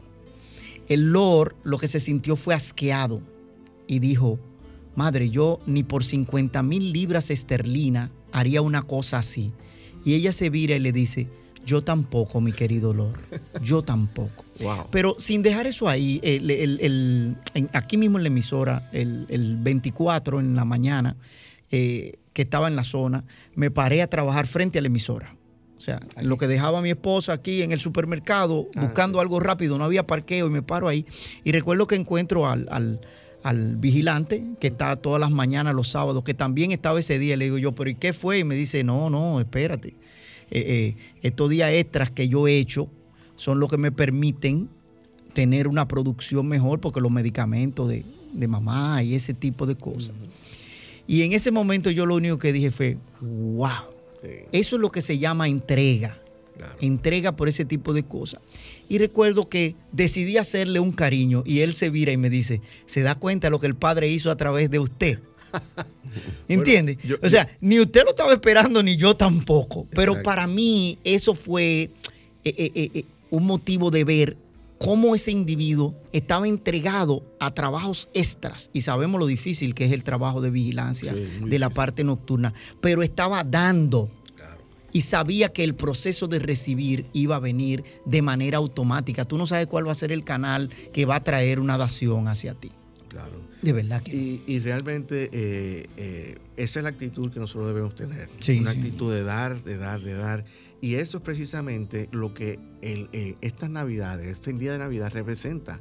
El 0.90 1.12
Lord 1.12 1.56
lo 1.64 1.78
que 1.78 1.88
se 1.88 2.00
sintió 2.00 2.36
fue 2.36 2.54
asqueado 2.54 3.22
y 3.88 4.00
dijo, 4.00 4.40
madre, 4.96 5.30
yo 5.30 5.60
ni 5.66 5.84
por 5.84 6.04
50 6.04 6.62
mil 6.64 6.92
libras 6.92 7.30
esterlina 7.30 8.12
haría 8.32 8.62
una 8.62 8.82
cosa 8.82 9.20
así. 9.20 9.52
Y 10.04 10.16
ella 10.16 10.34
se 10.34 10.50
vira 10.50 10.76
y 10.76 10.80
le 10.80 10.92
dice, 10.92 11.28
yo 11.66 11.84
tampoco, 11.84 12.42
mi 12.42 12.52
querido 12.52 12.94
Lord. 12.94 13.20
Yo 13.62 13.82
tampoco. 13.82 14.46
Pero 14.92 15.16
sin 15.20 15.42
dejar 15.42 15.68
eso 15.68 15.88
ahí, 15.88 16.22
aquí 17.72 17.98
mismo 17.98 18.18
en 18.18 18.24
la 18.24 18.28
emisora, 18.28 18.90
el, 18.92 19.58
24 19.60 20.40
en 20.40 20.56
la 20.56 20.66
mañana, 20.66 21.16
eh, 21.72 22.20
que 22.34 22.44
estaba 22.44 22.68
en 22.68 22.76
la 22.76 22.84
zona, 22.84 23.24
me 23.56 23.72
paré 23.72 24.02
a 24.02 24.08
trabajar 24.08 24.48
frente 24.48 24.80
a 24.80 24.82
la 24.82 24.88
emisora. 24.88 25.36
O 25.78 25.82
sea, 25.82 26.00
lo 26.22 26.38
que 26.38 26.48
dejaba 26.48 26.82
mi 26.82 26.92
esposa 26.92 27.34
aquí 27.34 27.62
en 27.62 27.74
el 27.74 27.80
supermercado, 27.80 28.70
ah, 28.76 28.82
buscando 28.82 29.20
algo 29.20 29.42
rápido, 29.42 29.78
no 29.78 29.84
había 29.84 30.08
parqueo 30.08 30.48
y 30.48 30.50
me 30.50 30.62
paro 30.62 30.88
ahí. 30.88 31.06
Y 31.44 31.52
recuerdo 31.52 31.88
que 31.88 31.96
encuentro 31.96 32.48
al, 32.48 32.70
al, 33.44 33.76
vigilante 33.76 34.46
que 34.62 34.68
está 34.68 34.96
todas 34.96 35.20
las 35.20 35.32
mañanas, 35.32 35.76
los 35.76 35.90
sábados, 35.90 36.24
que 36.24 36.34
también 36.34 36.72
estaba 36.72 37.00
ese 37.00 37.20
día. 37.20 37.36
Le 37.36 37.46
digo 37.46 37.58
yo, 37.58 37.74
pero 37.74 37.90
¿y 37.90 37.96
qué 37.96 38.14
fue? 38.14 38.40
Y 38.40 38.44
me 38.46 38.56
dice, 38.56 38.86
no, 38.86 39.10
no, 39.10 39.42
espérate. 39.42 39.96
Eh, 40.56 40.66
eh, 40.68 40.96
estos 41.24 41.50
días 41.50 41.72
extras 41.74 42.12
que 42.12 42.30
yo 42.30 42.48
he 42.48 42.60
hecho 42.60 42.88
son 43.36 43.60
los 43.60 43.72
que 43.72 43.78
me 43.78 43.92
permiten 43.92 44.70
tener 45.34 45.68
una 45.68 45.88
producción 45.88 46.48
mejor 46.48 46.80
porque 46.80 47.02
los 47.02 47.12
medicamentos 47.12 47.90
de, 47.90 48.06
mamá 48.48 49.02
y 49.02 49.16
ese 49.16 49.34
tipo 49.34 49.66
de 49.66 49.76
cosas. 49.76 50.16
Y 51.08 51.24
en 51.24 51.34
ese 51.34 51.50
momento 51.50 51.90
yo 51.90 52.06
lo 52.06 52.14
único 52.14 52.38
que 52.38 52.54
dije 52.54 52.70
fue, 52.70 52.98
wow, 53.20 53.88
eso 54.52 54.76
es 54.76 54.82
lo 54.82 54.92
que 54.92 55.02
se 55.02 55.18
llama 55.18 55.48
entrega. 55.48 56.20
Entrega 56.80 57.36
por 57.36 57.50
ese 57.50 57.66
tipo 57.66 57.92
de 57.92 58.04
cosas. 58.04 58.40
Y 58.88 59.00
recuerdo 59.00 59.50
que 59.50 59.76
decidí 59.92 60.38
hacerle 60.38 60.80
un 60.80 60.92
cariño 60.92 61.42
y 61.48 61.62
él 61.62 61.74
se 61.74 61.90
vira 61.90 62.12
y 62.12 62.18
me 62.18 62.30
dice, 62.30 62.62
¿se 62.86 63.02
da 63.02 63.16
cuenta 63.16 63.48
de 63.48 63.52
lo 63.52 63.60
que 63.60 63.66
el 63.66 63.76
padre 63.76 64.08
hizo 64.08 64.30
a 64.30 64.38
través 64.38 64.70
de 64.70 64.78
usted? 64.78 65.20
¿Entiende? 66.48 66.98
o 67.22 67.30
sea, 67.30 67.48
ni 67.62 67.80
usted 67.80 68.04
lo 68.04 68.12
estaba 68.12 68.34
esperando, 68.34 68.84
ni 68.84 68.96
yo 68.96 69.16
tampoco. 69.16 69.88
Pero 69.92 70.22
para 70.24 70.48
mí 70.48 70.98
eso 71.04 71.34
fue 71.36 71.92
eh, 72.44 72.54
eh, 72.58 72.92
eh, 72.94 73.06
un 73.30 73.46
motivo 73.46 73.90
de 73.90 74.04
ver 74.04 74.38
cómo 74.78 75.16
ese 75.16 75.32
individuo 75.32 75.96
estaba 76.12 76.48
entregado 76.48 77.24
a 77.40 77.52
trabajos 77.52 78.10
extras, 78.14 78.70
y 78.74 78.82
sabemos 78.82 79.20
lo 79.20 79.26
difícil 79.26 79.74
que 79.74 79.86
es 79.86 79.94
el 79.94 80.04
trabajo 80.04 80.42
de 80.42 80.50
vigilancia 80.50 81.14
de 81.14 81.60
la 81.60 81.70
parte 81.70 82.04
nocturna, 82.04 82.54
pero 82.82 83.02
estaba 83.02 83.44
dando 83.46 84.10
y 84.92 85.02
sabía 85.02 85.50
que 85.50 85.64
el 85.64 85.74
proceso 85.74 86.28
de 86.28 86.40
recibir 86.40 87.08
iba 87.14 87.38
a 87.38 87.40
venir 87.40 87.84
de 88.06 88.22
manera 88.22 88.60
automática. 88.60 89.26
Tú 89.26 89.38
no 89.38 89.48
sabes 89.48 89.68
cuál 89.68 89.88
va 89.88 89.92
a 89.92 89.96
ser 89.96 90.12
el 90.12 90.24
canal 90.24 90.70
que 90.94 91.06
va 91.06 91.16
a 91.16 91.24
traer 91.24 91.60
una 91.60 91.78
dación 91.78 92.28
hacia 92.28 92.54
ti. 92.54 92.72
Claro. 93.14 93.32
De 93.62 93.74
verdad 93.74 94.02
que. 94.02 94.42
Y, 94.46 94.60
realmente 94.60 95.30
eh, 95.32 95.88
eh, 95.98 96.38
esa 96.58 96.80
es 96.80 96.84
la 96.84 96.90
actitud 96.90 97.32
que 97.32 97.40
nosotros 97.40 97.68
debemos 97.68 97.96
tener. 97.96 98.28
Una 98.60 98.72
actitud 98.72 99.14
de 99.14 99.24
dar, 99.24 99.64
de 99.64 99.78
dar, 99.78 100.02
de 100.02 100.14
dar. 100.14 100.46
Y 100.82 100.96
eso 100.96 101.20
es 101.20 101.24
precisamente 101.24 102.10
lo 102.12 102.34
que 102.34 102.60
el, 102.82 103.10
eh, 103.14 103.36
estas 103.42 103.70
Navidades, 103.70 104.26
este 104.26 104.52
día 104.54 104.72
de 104.72 104.80
Navidad 104.80 105.12
representa. 105.14 105.80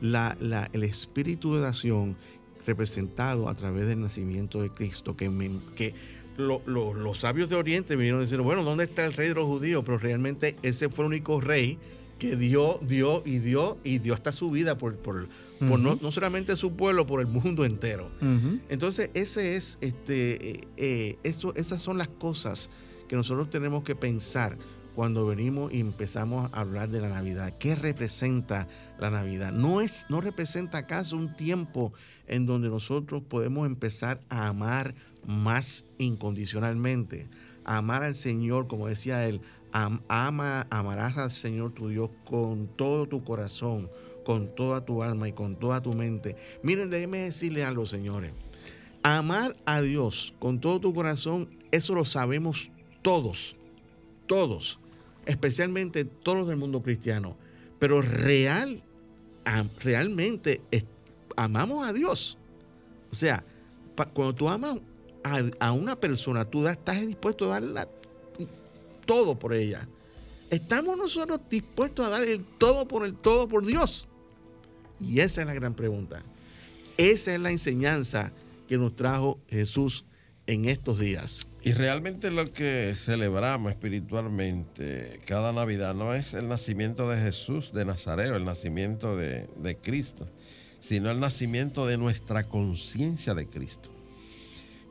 la, 0.00 0.36
la, 0.40 0.68
el 0.72 0.82
espíritu 0.82 1.54
de 1.54 1.60
nación 1.60 2.16
representado 2.66 3.48
a 3.48 3.54
través 3.54 3.86
del 3.86 4.00
nacimiento 4.00 4.60
de 4.60 4.70
Cristo, 4.70 5.16
que, 5.16 5.30
que 5.76 5.94
los 6.36 7.18
sabios 7.18 7.48
de 7.48 7.56
Oriente 7.56 7.94
vinieron 7.94 8.20
a 8.20 8.24
decir, 8.24 8.40
bueno, 8.40 8.64
¿dónde 8.64 8.84
está 8.84 9.04
el 9.06 9.12
rey 9.12 9.28
de 9.28 9.34
los 9.34 9.44
judíos? 9.44 9.84
Pero 9.86 9.98
realmente 9.98 10.56
ese 10.62 10.88
fue 10.88 11.04
el 11.04 11.12
único 11.12 11.40
rey 11.40 11.78
que 12.18 12.36
dio, 12.36 12.78
dio 12.82 13.22
y 13.24 13.38
dio 13.38 13.78
y 13.84 13.98
dio 13.98 14.14
hasta 14.14 14.32
su 14.32 14.50
vida 14.50 14.78
por, 14.78 14.96
por, 14.96 15.28
no, 15.62 15.98
no, 16.00 16.12
solamente 16.12 16.56
su 16.56 16.74
pueblo, 16.76 17.06
por 17.06 17.20
el 17.20 17.26
mundo 17.26 17.64
entero. 17.64 18.10
Entonces, 18.68 19.10
ese 19.14 19.56
es, 19.56 19.78
este, 19.80 20.50
eh, 20.50 20.60
eh, 20.76 21.18
eso, 21.22 21.54
esas 21.54 21.80
son 21.80 21.98
las 21.98 22.08
cosas 22.08 22.70
que 23.08 23.16
nosotros 23.16 23.50
tenemos 23.50 23.84
que 23.84 23.94
pensar 23.94 24.56
cuando 24.94 25.26
venimos 25.26 25.72
y 25.72 25.80
empezamos 25.80 26.52
a 26.52 26.60
hablar 26.60 26.88
de 26.88 27.00
la 27.00 27.08
Navidad. 27.08 27.54
¿Qué 27.58 27.74
representa 27.74 28.68
la 28.98 29.10
Navidad? 29.10 29.52
¿No, 29.52 29.80
es, 29.80 30.06
no 30.08 30.20
representa 30.20 30.78
acaso 30.78 31.16
un 31.16 31.34
tiempo 31.34 31.92
en 32.26 32.46
donde 32.46 32.68
nosotros 32.68 33.22
podemos 33.22 33.66
empezar 33.66 34.20
a 34.28 34.48
amar 34.48 34.94
más 35.26 35.84
incondicionalmente? 35.98 37.28
A 37.64 37.78
amar 37.78 38.02
al 38.02 38.14
Señor, 38.14 38.66
como 38.66 38.88
decía 38.88 39.26
él, 39.26 39.40
ama, 39.72 40.66
amarás 40.70 41.16
al 41.16 41.30
Señor 41.30 41.72
tu 41.72 41.88
Dios 41.88 42.10
con 42.24 42.68
todo 42.76 43.06
tu 43.06 43.24
corazón, 43.24 43.88
con 44.24 44.54
toda 44.54 44.84
tu 44.84 45.02
alma 45.02 45.28
y 45.28 45.32
con 45.32 45.56
toda 45.56 45.82
tu 45.82 45.92
mente. 45.92 46.36
Miren, 46.62 46.90
déjenme 46.90 47.18
decirle 47.18 47.64
algo, 47.64 47.86
señores. 47.86 48.32
Amar 49.02 49.56
a 49.64 49.80
Dios 49.80 50.34
con 50.38 50.60
todo 50.60 50.80
tu 50.80 50.94
corazón, 50.94 51.48
eso 51.70 51.94
lo 51.94 52.04
sabemos 52.04 52.70
todos, 53.02 53.56
todos 54.26 54.78
especialmente 55.26 56.04
todos 56.04 56.48
del 56.48 56.56
mundo 56.56 56.82
cristiano, 56.82 57.36
pero 57.78 58.02
real, 58.02 58.82
realmente 59.80 60.60
amamos 61.36 61.86
a 61.86 61.92
Dios. 61.92 62.38
O 63.10 63.14
sea, 63.14 63.44
cuando 64.12 64.34
tú 64.34 64.48
amas 64.48 64.78
a, 65.58 65.72
una 65.72 65.96
persona, 65.96 66.44
tú 66.44 66.66
estás 66.66 67.00
dispuesto 67.06 67.46
a 67.46 67.60
darle 67.60 67.88
todo 69.06 69.38
por 69.38 69.54
ella. 69.54 69.88
¿Estamos 70.50 70.96
nosotros 70.98 71.40
dispuestos 71.48 72.04
a 72.06 72.10
dar 72.10 72.22
el 72.22 72.44
todo 72.44 72.86
por 72.86 73.04
el 73.04 73.14
todo 73.14 73.48
por 73.48 73.64
Dios? 73.64 74.06
Y 75.02 75.20
esa 75.20 75.42
es 75.42 75.46
la 75.46 75.54
gran 75.54 75.74
pregunta. 75.74 76.22
Esa 76.96 77.34
es 77.34 77.40
la 77.40 77.50
enseñanza 77.50 78.32
que 78.68 78.78
nos 78.78 78.94
trajo 78.94 79.40
Jesús 79.48 80.04
en 80.46 80.68
estos 80.68 80.98
días. 80.98 81.46
Y 81.64 81.72
realmente 81.72 82.30
lo 82.30 82.52
que 82.52 82.94
celebramos 82.96 83.70
espiritualmente 83.70 85.20
cada 85.26 85.52
Navidad 85.52 85.94
no 85.94 86.14
es 86.14 86.34
el 86.34 86.48
nacimiento 86.48 87.08
de 87.08 87.20
Jesús 87.20 87.72
de 87.72 87.84
Nazaret, 87.84 88.32
el 88.32 88.44
nacimiento 88.44 89.16
de, 89.16 89.78
Cristo, 89.80 90.28
sino 90.80 91.10
el 91.10 91.20
nacimiento 91.20 91.86
de 91.86 91.98
nuestra 91.98 92.48
conciencia 92.48 93.34
de 93.34 93.46
Cristo. 93.46 93.90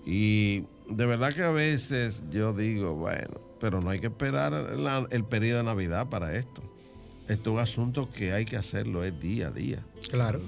Y 0.06 0.64
de 0.90 1.06
verdad 1.06 1.34
que 1.34 1.44
a 1.44 1.52
veces 1.52 2.24
yo 2.32 2.54
digo, 2.54 2.96
bueno, 2.96 3.42
pero 3.60 3.82
no 3.82 3.90
hay 3.90 4.00
que 4.00 4.08
esperar 4.08 4.54
el 5.10 5.26
periodo 5.26 5.58
de 5.58 5.64
Navidad 5.66 6.08
para 6.10 6.38
esto. 6.38 6.64
Esto 7.32 7.50
es 7.50 7.54
un 7.54 7.60
asunto 7.60 8.10
que 8.10 8.34
hay 8.34 8.46
que 8.46 8.58
hacerlo, 8.58 9.04
es 9.04 9.20
día 9.22 9.48
a 9.48 9.52
día. 9.52 9.80
Claro. 10.10 10.42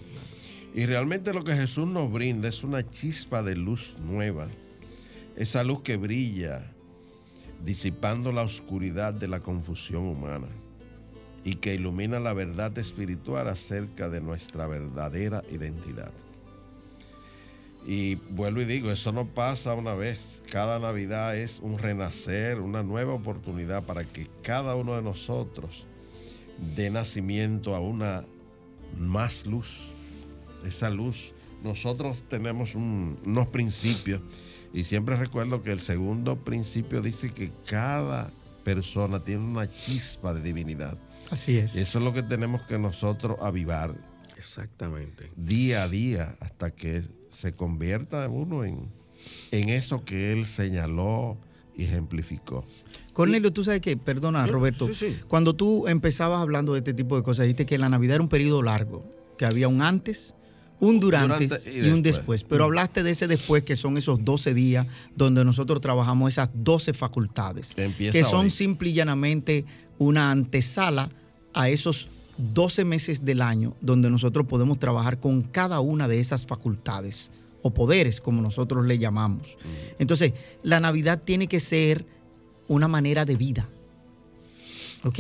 Y 0.75 0.86
realmente 0.86 1.34
lo 1.34 1.43
que 1.43 1.55
Jesús 1.55 1.88
nos 1.88 2.11
brinda 2.11 2.49
es 2.49 2.63
una 2.63 2.89
chispa 2.89 3.43
de 3.43 3.55
luz 3.55 3.95
nueva 4.03 4.47
esa 5.36 5.63
luz 5.63 5.81
que 5.81 5.97
brilla 5.97 6.71
disipando 7.63 8.31
la 8.31 8.43
oscuridad 8.43 9.13
de 9.13 9.27
la 9.27 9.39
confusión 9.39 10.05
humana 10.05 10.47
y 11.43 11.55
que 11.55 11.73
ilumina 11.73 12.19
la 12.19 12.34
verdad 12.34 12.77
espiritual 12.77 13.47
acerca 13.47 14.09
de 14.09 14.21
nuestra 14.21 14.67
verdadera 14.67 15.41
identidad. 15.51 16.11
Y 17.86 18.15
vuelvo 18.15 18.61
y 18.61 18.65
digo, 18.65 18.91
eso 18.91 19.11
no 19.11 19.25
pasa 19.25 19.73
una 19.73 19.93
vez. 19.93 20.41
Cada 20.51 20.79
Navidad 20.79 21.36
es 21.36 21.59
un 21.59 21.79
renacer, 21.79 22.59
una 22.59 22.84
nueva 22.84 23.13
oportunidad 23.13 23.84
para 23.84 24.05
que 24.05 24.29
cada 24.41 24.75
uno 24.75 24.95
de 24.95 25.01
nosotros 25.01 25.86
dé 26.76 26.89
nacimiento 26.89 27.76
a 27.76 27.80
una 27.80 28.26
más 28.97 29.45
luz. 29.45 29.89
Esa 30.66 30.89
luz, 30.89 31.34
nosotros 31.64 32.24
tenemos 32.30 32.76
unos 32.76 33.47
principios 33.47 34.22
y 34.74 34.86
siempre 34.86 35.16
recuerdo 35.16 35.62
que 35.62 35.72
el 35.72 35.80
segundo 35.80 36.38
principio 36.38 37.01
dice 37.01 37.32
que 37.32 37.51
cada 37.66 38.32
persona 38.64 39.20
tiene 39.20 39.45
una 39.45 39.70
chispa 39.70 40.34
de 40.34 40.41
divinidad. 40.41 40.97
Así 41.30 41.58
es. 41.58 41.76
Y 41.76 41.80
eso 41.80 41.99
es 41.99 42.06
lo 42.06 42.14
que 42.14 42.24
tenemos 42.24 42.62
que 42.64 42.80
nosotros 42.80 43.38
avivar. 43.41 43.93
Exactamente. 44.38 45.30
Día 45.36 45.84
a 45.84 45.89
día 45.89 46.36
hasta 46.39 46.72
que 46.72 47.04
se 47.32 47.54
convierta 47.54 48.28
uno 48.30 48.64
en, 48.64 48.89
en 49.51 49.70
eso 49.70 50.04
que 50.06 50.32
él 50.32 50.45
señaló 50.45 51.38
y 51.76 51.84
ejemplificó. 51.84 52.66
Cornelio, 53.14 53.53
tú 53.53 53.64
sabes 53.64 53.82
que, 53.82 53.95
perdona 53.95 54.45
Roberto, 54.47 54.89
cuando 55.28 55.53
tú 55.53 55.88
empezabas 55.88 56.41
hablando 56.41 56.74
de 56.74 56.80
este 56.80 56.93
tipo 56.93 57.16
de 57.16 57.24
cosas, 57.24 57.43
dijiste 57.43 57.66
que 57.66 57.78
la 57.78 57.88
Navidad 57.88 58.16
era 58.16 58.24
un 58.24 58.30
periodo 58.30 58.61
largo, 58.61 59.05
que 59.38 59.45
había 59.45 59.68
un 59.68 59.82
antes, 59.82 60.34
un 60.80 60.99
durante, 60.99 61.47
y, 61.72 61.89
un 61.89 62.01
después. 62.01 62.43
Pero 62.43 62.64
mm. 62.64 62.68
hablaste 62.68 63.03
de 63.03 63.11
ese 63.11 63.28
después, 63.28 63.64
que 63.64 63.76
son 63.76 63.97
esos 63.97 64.26
12 64.26 64.53
días 64.53 64.88
donde 65.16 65.45
nosotros 65.45 65.80
trabajamos 65.80 66.34
esas 66.34 66.49
12 66.53 66.93
facultades, 66.93 67.74
que, 67.74 68.24
son 68.24 68.49
simple 68.49 68.89
y 68.89 68.93
llanamente 68.93 69.66
una 69.99 70.32
antesala 70.32 71.09
a 71.53 71.70
esos 71.70 72.09
12 72.38 72.84
meses 72.84 73.24
del 73.24 73.41
año 73.41 73.76
donde 73.80 74.09
nosotros 74.09 74.47
podemos 74.47 74.80
trabajar 74.80 75.20
con 75.20 75.43
cada 75.43 75.80
una 75.80 76.07
de 76.07 76.20
esas 76.20 76.45
facultades 76.45 77.32
o 77.61 77.74
poderes, 77.74 78.20
como 78.20 78.41
nosotros 78.41 78.86
le 78.86 78.97
llamamos. 78.97 79.55
Mm. 79.59 80.01
Entonces, 80.01 80.34
la 80.64 80.80
Navidad 80.80 81.22
tiene 81.24 81.47
que 81.47 81.59
ser 81.59 82.05
una 82.68 82.88
manera 82.88 83.26
de 83.26 83.36
vida. 83.36 83.70
¿Ok? 85.05 85.20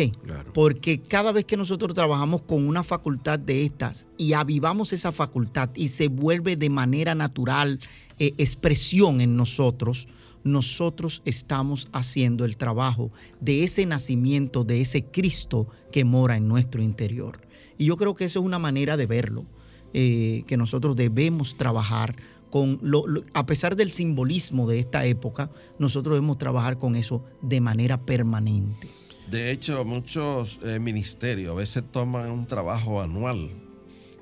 Porque 0.53 1.01
cada 1.01 1.33
vez 1.33 1.43
que 1.43 1.57
nosotros 1.57 1.93
trabajamos 1.93 2.43
con 2.43 2.65
una 2.67 2.83
facultad 2.83 3.37
de 3.37 3.65
estas 3.65 4.07
y 4.17 4.31
avivamos 4.31 4.93
esa 4.93 5.11
facultad 5.11 5.69
y 5.75 5.89
se 5.89 6.07
vuelve 6.07 6.55
de 6.55 6.69
manera 6.69 7.15
natural 7.15 7.81
eh, 8.17 8.33
expresión 8.37 9.19
en 9.19 9.35
nosotros, 9.35 10.07
nosotros 10.45 11.21
estamos 11.25 11.89
haciendo 11.91 12.45
el 12.45 12.55
trabajo 12.55 13.11
de 13.41 13.63
ese 13.63 13.85
nacimiento, 13.85 14.63
de 14.63 14.81
ese 14.81 15.03
Cristo 15.03 15.67
que 15.91 16.05
mora 16.05 16.37
en 16.37 16.47
nuestro 16.47 16.81
interior. 16.81 17.41
Y 17.77 17.85
yo 17.85 17.97
creo 17.97 18.13
que 18.13 18.25
eso 18.25 18.39
es 18.39 18.45
una 18.45 18.59
manera 18.59 18.95
de 18.95 19.05
verlo, 19.05 19.45
eh, 19.93 20.43
que 20.47 20.57
nosotros 20.57 20.95
debemos 20.95 21.57
trabajar 21.57 22.15
con, 22.53 22.77
lo, 22.83 23.05
a 23.33 23.47
pesar 23.47 23.75
del 23.75 23.91
simbolismo 23.91 24.67
de 24.67 24.77
esta 24.77 25.07
época, 25.07 25.49
nosotros 25.79 26.13
debemos 26.13 26.37
trabajar 26.37 26.77
con 26.77 26.95
eso 26.95 27.25
de 27.41 27.59
manera 27.59 28.05
permanente. 28.05 28.91
De 29.31 29.49
hecho, 29.49 29.83
muchos 29.83 30.59
eh, 30.63 30.79
ministerios 30.79 31.51
a 31.51 31.55
veces 31.55 31.83
toman 31.91 32.29
un 32.29 32.45
trabajo 32.45 33.01
anual, 33.01 33.49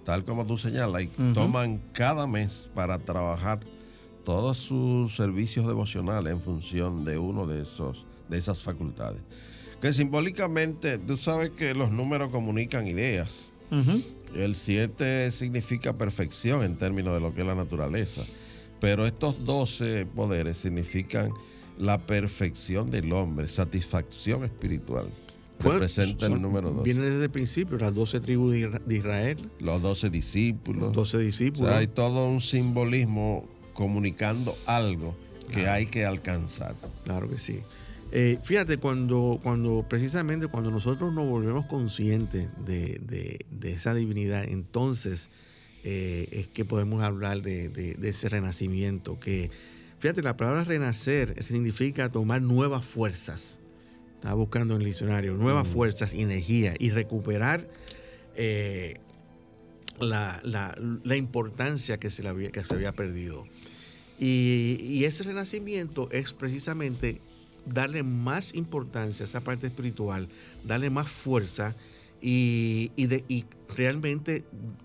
tal 0.05 0.23
como 0.23 0.47
tú 0.47 0.57
señalas, 0.57 1.03
y 1.03 1.07
toman 1.33 1.81
cada 1.91 2.25
mes 2.25 2.69
para 2.73 2.99
trabajar 2.99 3.59
todos 4.23 4.59
sus 4.59 5.13
servicios 5.13 5.67
devocionales 5.67 6.31
en 6.31 6.39
función 6.39 7.03
de 7.03 7.17
uno 7.17 7.45
de 7.45 7.63
esos 7.63 8.05
de 8.29 8.37
esas 8.37 8.63
facultades. 8.63 9.21
Que 9.81 9.91
simbólicamente, 9.91 10.97
tú 10.99 11.17
sabes 11.17 11.49
que 11.49 11.73
los 11.73 11.91
números 11.91 12.31
comunican 12.31 12.87
ideas. 12.87 13.51
El 14.35 14.55
7 14.55 15.31
significa 15.31 15.97
perfección 15.97 16.63
en 16.63 16.77
términos 16.77 17.13
de 17.13 17.19
lo 17.19 17.33
que 17.33 17.41
es 17.41 17.47
la 17.47 17.55
naturaleza. 17.55 18.23
Pero 18.79 19.05
estos 19.05 19.45
12 19.45 20.05
poderes 20.07 20.57
significan 20.57 21.31
la 21.77 21.99
perfección 21.99 22.89
del 22.89 23.11
hombre, 23.13 23.47
satisfacción 23.47 24.43
espiritual. 24.43 25.07
Representa 25.59 26.25
el 26.25 26.41
número 26.41 26.71
12. 26.71 26.83
Viene 26.83 27.09
desde 27.09 27.25
el 27.25 27.29
principio, 27.29 27.77
las 27.77 27.93
12 27.93 28.19
tribus 28.19 28.53
de 28.53 28.97
Israel. 28.97 29.49
Los 29.59 29.81
12 29.81 30.09
discípulos. 30.09 30.81
Los 30.81 30.93
12 30.93 31.17
discípulos. 31.19 31.71
hay 31.71 31.87
todo 31.87 32.27
un 32.27 32.41
simbolismo 32.41 33.47
comunicando 33.73 34.57
algo 34.65 35.15
que 35.51 35.67
hay 35.67 35.85
que 35.85 36.05
alcanzar. 36.05 36.75
Claro 37.03 37.29
que 37.29 37.37
sí. 37.37 37.59
Eh, 38.11 38.39
fíjate, 38.43 38.77
cuando, 38.77 39.39
cuando 39.41 39.85
precisamente 39.87 40.47
cuando 40.47 40.69
nosotros 40.69 41.13
nos 41.13 41.27
volvemos 41.27 41.65
conscientes 41.65 42.49
de, 42.65 43.45
esa 43.63 43.93
divinidad, 43.93 44.43
entonces 44.43 45.29
eh, 45.83 46.27
es 46.31 46.47
que 46.47 46.65
podemos 46.65 47.03
hablar 47.03 47.41
de, 47.41 47.97
ese 48.01 48.29
renacimiento 48.29 49.19
que 49.19 49.49
Fíjate, 50.01 50.23
la 50.23 50.35
palabra 50.35 50.63
renacer 50.63 51.43
significa 51.43 52.11
tomar 52.11 52.41
nuevas 52.41 52.83
fuerzas. 52.83 53.59
Estaba 54.15 54.33
buscando 54.33 54.73
en 54.73 54.81
el 54.81 54.87
diccionario, 54.87 55.35
nuevas 55.35 55.67
mm. 55.67 55.71
fuerzas, 55.71 56.15
energía 56.15 56.73
y 56.79 56.89
recuperar 56.89 57.69
eh, 58.35 58.99
la, 59.99 60.73
importancia 61.15 61.99
que 61.99 62.09
se, 62.09 62.27
había, 62.27 62.49
que 62.49 62.63
se 62.63 62.73
había 62.73 62.93
perdido. 62.93 63.45
Y, 64.19 65.03
ese 65.05 65.23
renacimiento 65.23 66.09
es 66.11 66.33
precisamente 66.33 67.21
darle 67.65 68.03
más 68.03 68.53
importancia 68.53 69.23
a 69.23 69.27
esa 69.27 69.41
parte 69.41 69.67
espiritual, 69.67 70.27
darle 70.63 70.89
más 70.89 71.07
fuerza 71.07 71.75
y, 72.21 72.89
de, 72.95 73.23
y 73.27 73.45
realmente 73.75 74.43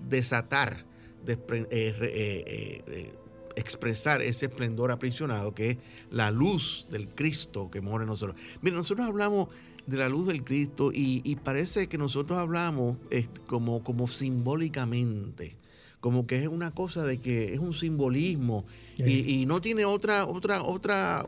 desatar, 0.08 0.84
eh, 1.26 1.36
eh, 1.50 2.82
eh, 2.86 3.12
expresar 3.56 4.22
ese 4.22 4.46
esplendor 4.46 4.90
aprisionado 4.90 5.54
que 5.54 5.70
es 5.70 5.76
la 6.10 6.30
luz 6.30 6.86
del 6.90 7.08
Cristo 7.08 7.70
que 7.70 7.80
mora 7.80 8.04
en 8.04 8.08
nosotros. 8.08 8.36
Mira, 8.62 8.76
nosotros 8.76 9.06
hablamos 9.06 9.48
de 9.86 9.96
la 9.96 10.08
luz 10.08 10.26
del 10.26 10.44
Cristo 10.44 10.90
y, 10.92 11.36
parece 11.36 11.88
que 11.88 11.96
nosotros 11.96 12.38
hablamos 12.38 12.98
como, 13.46 13.82
como 13.84 14.08
simbólicamente, 14.08 15.56
como 16.00 16.26
que 16.26 16.42
es 16.42 16.48
una 16.48 16.72
cosa 16.72 17.04
de 17.04 17.18
que 17.18 17.54
es 17.54 17.60
un 17.60 17.72
simbolismo 17.72 18.64
y, 18.98 19.46
no 19.46 19.60
tiene 19.60 19.84
otra, 19.84 20.26
otra, 20.26 20.62
otra 20.62 21.26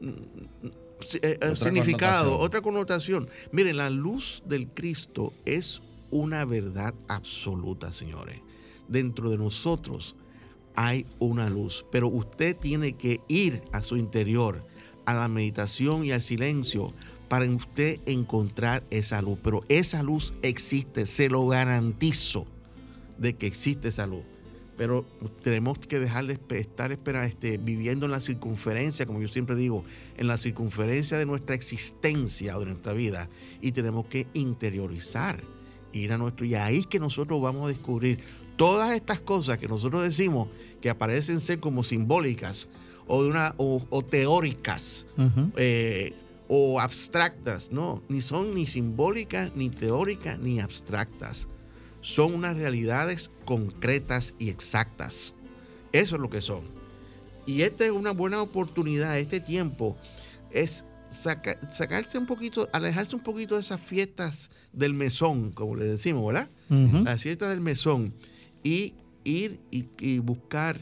mm, 0.00 1.54
significado, 1.54 2.38
otra 2.38 2.60
connotación. 2.60 3.28
Miren, 3.52 3.76
la 3.76 3.90
luz 3.90 4.42
del 4.46 4.68
Cristo 4.68 5.32
es 5.44 5.82
una 6.10 6.44
verdad 6.44 6.94
absoluta, 7.08 7.92
señores. 7.92 8.40
Dentro 8.88 9.30
de 9.30 9.38
nosotros 9.38 10.16
hay 10.74 11.06
una 11.18 11.48
luz, 11.48 11.84
pero 11.90 12.08
usted 12.08 12.56
tiene 12.56 12.94
que 12.94 13.20
ir 13.28 13.62
a 13.72 13.82
su 13.82 13.96
interior, 13.96 14.64
a 15.04 15.14
la 15.14 15.28
meditación 15.28 16.04
y 16.04 16.12
al 16.12 16.20
silencio 16.20 16.92
para 17.28 17.44
usted 17.44 18.00
encontrar 18.06 18.82
esa 18.90 19.22
luz. 19.22 19.38
Pero 19.42 19.64
esa 19.68 20.02
luz 20.02 20.32
existe, 20.42 21.06
se 21.06 21.28
lo 21.28 21.46
garantizo 21.46 22.46
de 23.18 23.34
que 23.34 23.46
existe 23.46 23.88
esa 23.88 24.06
luz. 24.06 24.22
Pero 24.80 25.04
tenemos 25.42 25.78
que 25.78 25.98
dejar 25.98 26.24
de 26.24 26.38
estar 26.58 26.90
esperar, 26.90 27.28
este, 27.28 27.58
viviendo 27.58 28.06
en 28.06 28.12
la 28.12 28.20
circunferencia, 28.22 29.04
como 29.04 29.20
yo 29.20 29.28
siempre 29.28 29.54
digo, 29.54 29.84
en 30.16 30.26
la 30.26 30.38
circunferencia 30.38 31.18
de 31.18 31.26
nuestra 31.26 31.54
existencia 31.54 32.56
o 32.56 32.60
de 32.60 32.66
nuestra 32.70 32.94
vida. 32.94 33.28
Y 33.60 33.72
tenemos 33.72 34.06
que 34.06 34.26
interiorizar 34.32 35.42
ir 35.92 36.14
a 36.14 36.16
nuestro. 36.16 36.46
Y 36.46 36.54
ahí 36.54 36.78
es 36.78 36.86
que 36.86 36.98
nosotros 36.98 37.42
vamos 37.42 37.66
a 37.66 37.68
descubrir 37.68 38.20
todas 38.56 38.94
estas 38.94 39.20
cosas 39.20 39.58
que 39.58 39.68
nosotros 39.68 40.02
decimos 40.02 40.48
que 40.80 40.88
aparecen 40.88 41.40
ser 41.40 41.60
como 41.60 41.82
simbólicas 41.82 42.70
o, 43.06 43.22
de 43.22 43.28
una, 43.28 43.54
o, 43.58 44.02
teóricas 44.02 45.06
eh, 45.56 46.14
o 46.48 46.80
abstractas. 46.80 47.70
No, 47.70 48.02
ni 48.08 48.22
son 48.22 48.54
ni 48.54 48.64
simbólicas, 48.64 49.54
ni 49.54 49.68
teóricas, 49.68 50.38
ni 50.38 50.58
abstractas. 50.58 51.48
Son 52.00 52.34
unas 52.34 52.56
realidades 52.56 53.30
concretas 53.44 54.34
y 54.38 54.48
exactas. 54.48 55.34
Eso 55.92 56.16
es 56.16 56.20
lo 56.20 56.30
que 56.30 56.40
son. 56.40 56.62
Y 57.46 57.62
esta 57.62 57.84
es 57.84 57.90
una 57.90 58.12
buena 58.12 58.40
oportunidad, 58.42 59.18
este 59.18 59.40
tiempo 59.40 59.96
es 60.50 60.84
sacarse 61.10 62.18
un 62.18 62.26
poquito, 62.26 62.68
alejarse 62.72 63.16
un 63.16 63.22
poquito 63.22 63.56
de 63.56 63.62
esas 63.62 63.80
fiestas 63.80 64.50
del 64.72 64.94
mesón, 64.94 65.50
como 65.50 65.74
le 65.74 65.84
decimos, 65.86 66.26
¿verdad? 66.32 66.48
Las 66.68 67.22
fiestas 67.22 67.50
del 67.50 67.60
mesón 67.60 68.14
y 68.62 68.94
ir 69.24 69.60
y, 69.70 70.18
buscar 70.18 70.80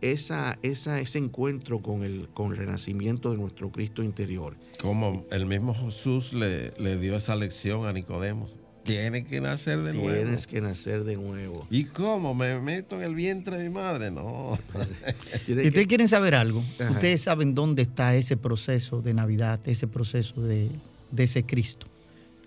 esa, 0.00 0.58
esa, 0.62 1.00
ese 1.00 1.18
encuentro 1.18 1.80
con 1.80 2.04
el, 2.04 2.28
con 2.34 2.52
el 2.52 2.58
renacimiento 2.58 3.30
de 3.30 3.38
nuestro 3.38 3.70
Cristo 3.70 4.02
interior. 4.02 4.56
Como 4.80 5.24
el 5.30 5.46
mismo 5.46 5.74
Jesús 5.74 6.32
le, 6.32 6.72
le 6.78 6.98
dio 6.98 7.16
esa 7.16 7.36
lección 7.36 7.86
a 7.86 7.92
Nicodemo. 7.92 8.48
Tienes 8.84 9.26
que 9.26 9.40
nacer 9.40 9.78
de 9.78 9.92
nuevo. 9.92 10.12
Tienes 10.12 10.46
que 10.46 10.60
nacer 10.60 11.04
de 11.04 11.16
nuevo. 11.16 11.66
¿Y 11.70 11.84
cómo? 11.84 12.34
¿Me 12.34 12.58
meto 12.60 12.96
en 12.96 13.02
el 13.02 13.14
vientre 13.14 13.58
de 13.58 13.64
mi 13.64 13.74
madre? 13.74 14.10
No. 14.10 14.58
Si 15.46 15.52
ustedes 15.52 15.86
quieren 15.86 16.08
saber 16.08 16.34
algo, 16.34 16.62
ustedes 16.90 17.22
saben 17.22 17.54
dónde 17.54 17.82
está 17.82 18.14
ese 18.14 18.36
proceso 18.36 19.02
de 19.02 19.14
Navidad, 19.14 19.60
ese 19.66 19.86
proceso 19.86 20.40
de, 20.40 20.68
de 21.10 21.22
ese 21.22 21.44
Cristo 21.44 21.86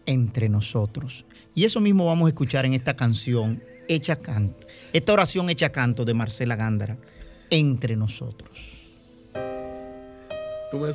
entre 0.06 0.50
nosotros. 0.50 1.26
Y 1.56 1.66
eso 1.66 1.80
mismo 1.80 2.06
vamos 2.06 2.26
a 2.28 2.30
escuchar 2.30 2.66
en 2.66 2.74
esta 2.74 2.96
canción 2.96 3.62
hecha 3.88 4.16
canto, 4.16 4.68
esta 4.94 5.14
oración 5.14 5.50
hecha 5.50 5.72
canto 5.72 6.06
de 6.06 6.14
Marcela 6.14 6.56
Gándara, 6.56 6.98
entre 7.50 7.96
nosotros. 7.96 8.50
¿Tú 10.72 10.80
me 10.80 10.90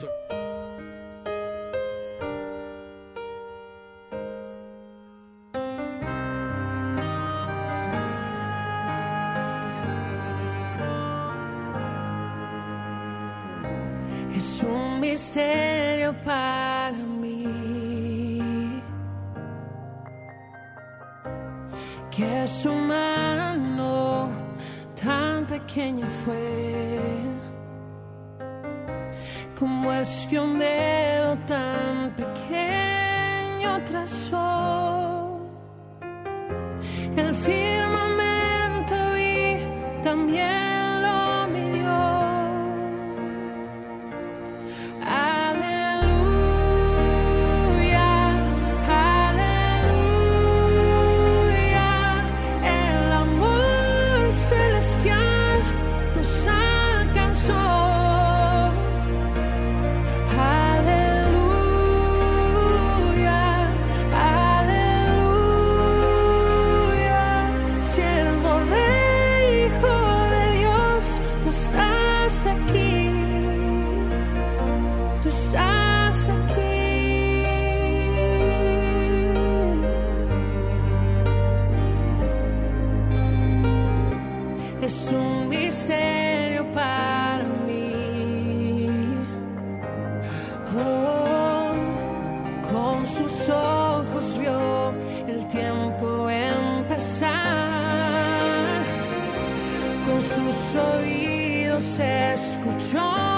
fue, 26.28 27.20
como 29.58 29.92
es 29.92 30.26
que 30.28 30.38
un 30.38 30.58
dedo 30.58 31.36
tan 31.46 32.10
pequeño 32.16 33.82
trazó 33.86 35.07
sus 93.28 93.50
ojos 93.50 94.38
vio 94.38 94.92
el 95.26 95.46
tiempo 95.48 96.30
empezar, 96.30 97.28
con 100.06 100.22
sus 100.22 100.76
oídos 100.76 101.98
escuchó. 101.98 103.37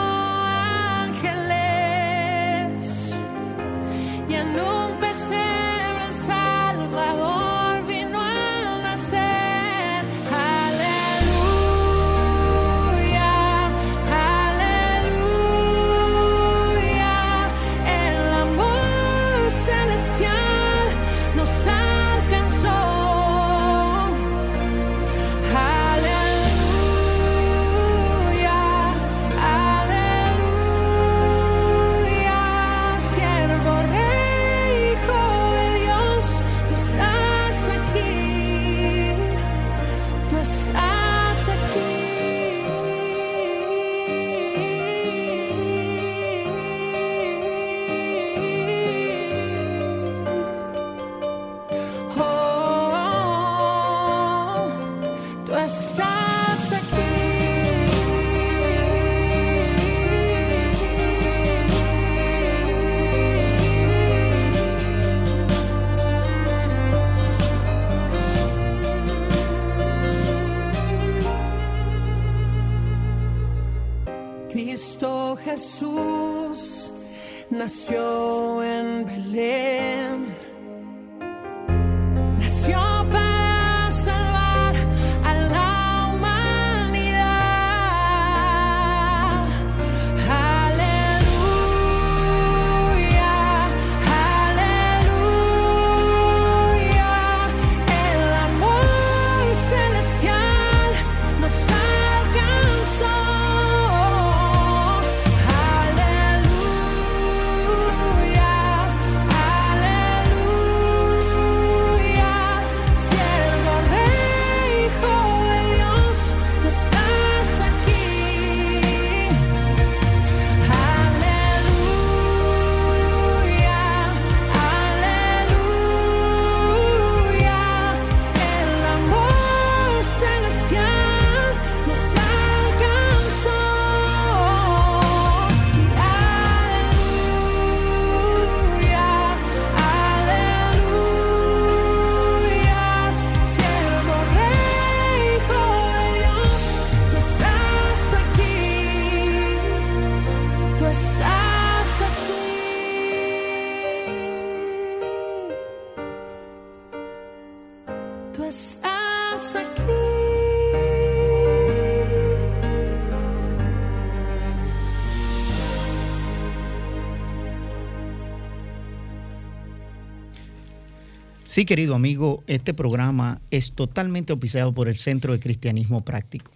Sí, 171.61 171.67
querido 171.67 171.95
amigo, 171.95 172.43
este 172.47 172.73
programa 172.73 173.43
es 173.51 173.73
totalmente 173.73 174.33
auspiciado 174.33 174.73
por 174.73 174.89
el 174.89 174.97
Centro 174.97 175.35
de 175.35 175.41
Cristianismo 175.41 176.07
Práctico. 176.07 176.53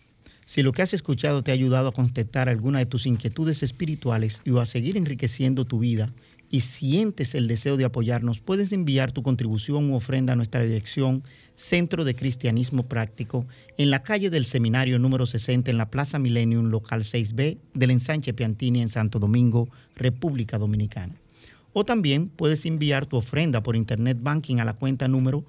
Si 0.46 0.62
lo 0.62 0.72
que 0.72 0.80
has 0.80 0.94
escuchado 0.94 1.42
te 1.42 1.50
ha 1.50 1.54
ayudado 1.54 1.88
a 1.88 1.92
contestar 1.92 2.48
alguna 2.48 2.78
de 2.78 2.86
tus 2.86 3.04
inquietudes 3.04 3.62
espirituales 3.62 4.40
y 4.46 4.52
o 4.52 4.60
a 4.60 4.64
seguir 4.64 4.96
enriqueciendo 4.96 5.66
tu 5.66 5.78
vida 5.78 6.14
y 6.48 6.60
sientes 6.60 7.34
el 7.34 7.48
deseo 7.48 7.76
de 7.76 7.84
apoyarnos, 7.84 8.40
puedes 8.40 8.72
enviar 8.72 9.12
tu 9.12 9.22
contribución 9.22 9.90
u 9.90 9.94
ofrenda 9.94 10.32
a 10.32 10.36
nuestra 10.36 10.62
dirección 10.62 11.22
Centro 11.54 12.04
de 12.04 12.16
Cristianismo 12.16 12.84
Práctico 12.84 13.46
en 13.76 13.90
la 13.90 14.02
calle 14.02 14.30
del 14.30 14.46
Seminario 14.46 14.98
número 14.98 15.26
60 15.26 15.70
en 15.70 15.76
la 15.76 15.90
Plaza 15.90 16.18
Millennium, 16.18 16.70
local 16.70 17.02
6B 17.02 17.58
del 17.74 17.90
ensanche 17.90 18.32
Piantini 18.32 18.80
en 18.80 18.88
Santo 18.88 19.18
Domingo, 19.18 19.68
República 19.96 20.56
Dominicana. 20.56 21.20
O 21.74 21.84
también 21.84 22.28
puedes 22.28 22.64
enviar 22.64 23.04
tu 23.04 23.18
ofrenda 23.18 23.62
por 23.62 23.76
Internet 23.76 24.16
Banking 24.20 24.56
a 24.58 24.64
la 24.64 24.72
cuenta 24.74 25.08
número 25.08 25.44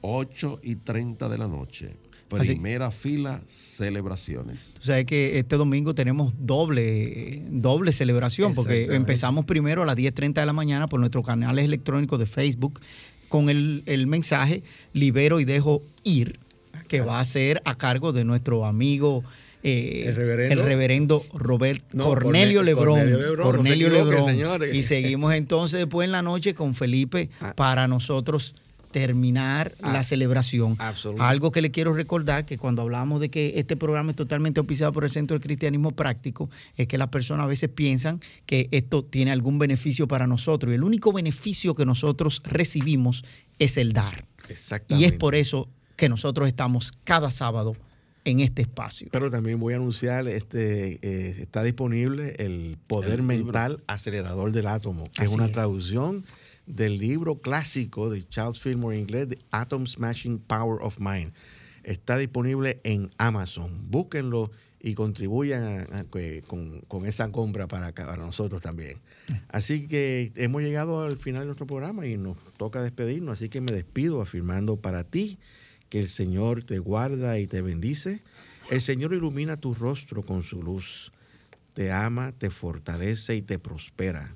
8 0.00 0.60
y 0.62 0.76
30 0.76 1.28
de 1.28 1.38
la 1.38 1.48
noche. 1.48 1.96
Así- 2.30 2.52
Primera 2.52 2.90
fila, 2.90 3.40
celebraciones. 3.46 4.74
O 4.78 4.82
sea 4.82 5.02
que 5.04 5.38
este 5.38 5.56
domingo 5.56 5.94
tenemos 5.94 6.34
doble, 6.38 7.42
doble 7.50 7.90
celebración, 7.92 8.54
porque 8.54 8.84
empezamos 8.94 9.44
primero 9.46 9.82
a 9.82 9.86
las 9.86 9.96
10.30 9.96 10.34
de 10.42 10.46
la 10.46 10.52
mañana 10.52 10.86
por 10.88 11.00
nuestros 11.00 11.24
canales 11.24 11.64
electrónicos 11.64 12.18
de 12.18 12.26
Facebook 12.26 12.80
con 13.28 13.48
el, 13.48 13.82
el 13.86 14.06
mensaje 14.06 14.62
Libero 14.92 15.40
y 15.40 15.44
dejo 15.46 15.82
ir, 16.04 16.38
que 16.86 17.00
va 17.00 17.18
a 17.18 17.24
ser 17.24 17.62
a 17.64 17.76
cargo 17.76 18.12
de 18.12 18.24
nuestro 18.24 18.66
amigo 18.66 19.24
eh, 19.62 20.04
El 20.06 20.16
reverendo- 20.16 20.52
el 20.52 20.64
reverendo 20.64 21.24
Robert 21.34 21.82
No, 21.92 22.04
Cornelio 22.04 22.58
Corne- 22.60 22.64
Lebrón. 22.70 22.94
Cornelio 22.98 23.18
Lebrón, 23.18 23.38
no 23.38 23.44
se 23.52 23.56
Cornelio 23.58 23.86
equivoque, 23.88 24.10
Lebrón. 24.10 24.24
señores. 24.30 24.74
Y 24.74 24.82
seguimos 24.84 25.34
entonces 25.34 25.80
después 25.80 26.06
en 26.06 26.12
la 26.12 26.22
noche 26.22 26.54
con 26.54 26.74
Felipe 26.74 27.28
Ah. 27.40 27.54
para 27.56 27.88
nosotros 27.88 28.54
terminar 28.92 29.74
Ah, 29.82 29.92
la 29.92 30.02
celebración. 30.04 30.76
Algo 31.18 31.52
que 31.52 31.60
le 31.60 31.70
quiero 31.70 31.92
recordar 31.92 32.46
que 32.46 32.56
cuando 32.56 32.80
hablamos 32.82 33.20
de 33.20 33.28
que 33.28 33.52
este 33.56 33.76
programa 33.76 34.10
es 34.12 34.16
totalmente 34.16 34.60
auspiciado 34.60 34.92
por 34.92 35.04
el 35.04 35.10
Centro 35.10 35.36
de 35.38 35.42
Cristianismo 35.44 35.92
Práctico, 35.92 36.48
es 36.76 36.86
que 36.88 36.96
las 36.96 37.08
personas 37.08 37.44
a 37.44 37.48
veces 37.48 37.68
piensan 37.68 38.20
que 38.46 38.68
esto 38.70 39.04
tiene 39.04 39.30
algún 39.30 39.58
beneficio 39.58 40.08
para 40.08 40.26
nosotros. 40.26 40.72
Y 40.72 40.76
el 40.76 40.84
único 40.84 41.12
beneficio 41.12 41.74
que 41.74 41.84
nosotros 41.84 42.42
recibimos 42.44 43.24
es 43.58 43.76
el 43.76 43.92
dar. 43.92 44.24
Y 44.48 44.52
Exactamente. 44.52 45.06
es 45.06 45.12
por 45.12 45.34
eso 45.34 45.68
que 45.96 46.08
nosotros 46.08 46.48
estamos 46.48 46.92
cada 47.04 47.30
sábado 47.30 47.76
en 48.30 48.40
este 48.40 48.62
espacio. 48.62 49.08
Pero 49.10 49.30
también 49.30 49.58
voy 49.58 49.72
a 49.74 49.76
anunciar, 49.76 50.26
este 50.28 50.98
eh, 51.02 51.36
está 51.42 51.62
disponible 51.62 52.34
el 52.38 52.76
Poder 52.86 53.14
El. 53.20 53.22
Mental 53.22 53.82
Acelerador 53.86 54.52
del 54.52 54.66
Átomo, 54.66 55.10
que 55.12 55.24
es 55.24 55.30
una 55.32 55.46
es. 55.46 55.52
traducción 55.52 56.24
del 56.66 56.98
libro 56.98 57.36
clásico 57.36 58.10
de 58.10 58.26
Charles 58.28 58.58
Fillmore 58.60 58.96
en 58.96 59.02
inglés, 59.02 59.28
The 59.30 59.38
Atom 59.50 59.86
Smashing 59.86 60.38
Power 60.38 60.78
of 60.82 60.98
Mind. 60.98 61.32
Está 61.82 62.18
disponible 62.18 62.80
en 62.84 63.10
Amazon. 63.16 63.90
Búsquenlo 63.90 64.50
y 64.80 64.94
contribuyan 64.94 65.86
a- 65.92 66.04
con, 66.04 66.80
con 66.86 67.06
esa 67.06 67.32
compra 67.32 67.66
para 67.66 67.92
nosotros 68.18 68.60
también. 68.60 68.98
Así 69.48 69.88
que 69.88 70.30
hemos 70.36 70.62
llegado 70.62 71.02
al 71.02 71.16
final 71.16 71.42
de 71.42 71.46
nuestro 71.46 71.66
programa 71.66 72.06
y 72.06 72.16
nos 72.16 72.36
toca 72.58 72.82
despedirnos. 72.82 73.38
Así 73.38 73.48
que 73.48 73.60
me 73.60 73.72
despido 73.72 74.20
afirmando 74.20 74.76
para 74.76 75.04
ti 75.04 75.38
que 75.88 75.98
el 75.98 76.08
Señor 76.08 76.64
te 76.64 76.78
guarda 76.78 77.38
y 77.38 77.46
te 77.46 77.62
bendice. 77.62 78.22
El 78.70 78.80
Señor 78.80 79.14
ilumina 79.14 79.56
tu 79.56 79.74
rostro 79.74 80.24
con 80.24 80.42
su 80.42 80.62
luz. 80.62 81.12
Te 81.74 81.92
ama, 81.92 82.32
te 82.32 82.50
fortalece 82.50 83.36
y 83.36 83.42
te 83.42 83.58
prospera. 83.58 84.34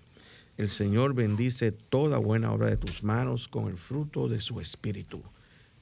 El 0.56 0.70
Señor 0.70 1.14
bendice 1.14 1.72
toda 1.72 2.18
buena 2.18 2.52
obra 2.52 2.70
de 2.70 2.76
tus 2.76 3.02
manos 3.02 3.48
con 3.48 3.68
el 3.68 3.78
fruto 3.78 4.28
de 4.28 4.40
su 4.40 4.60
espíritu. 4.60 5.22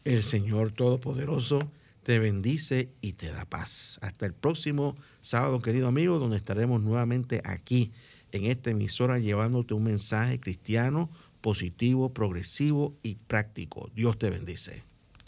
El 0.04 0.22
Señor 0.22 0.72
Todopoderoso 0.72 1.70
te 2.02 2.18
bendice 2.18 2.88
y 3.00 3.12
te 3.12 3.28
da 3.28 3.44
paz. 3.44 3.98
Hasta 4.02 4.26
el 4.26 4.32
próximo 4.32 4.96
sábado, 5.20 5.60
querido 5.60 5.88
amigo, 5.88 6.18
donde 6.18 6.36
estaremos 6.36 6.82
nuevamente 6.82 7.42
aquí 7.44 7.92
en 8.32 8.46
esta 8.46 8.70
emisora 8.70 9.18
llevándote 9.18 9.74
un 9.74 9.84
mensaje 9.84 10.40
cristiano, 10.40 11.10
positivo, 11.40 12.12
progresivo 12.12 12.94
y 13.02 13.16
práctico. 13.16 13.90
Dios 13.94 14.18
te 14.18 14.30
bendice. 14.30 14.89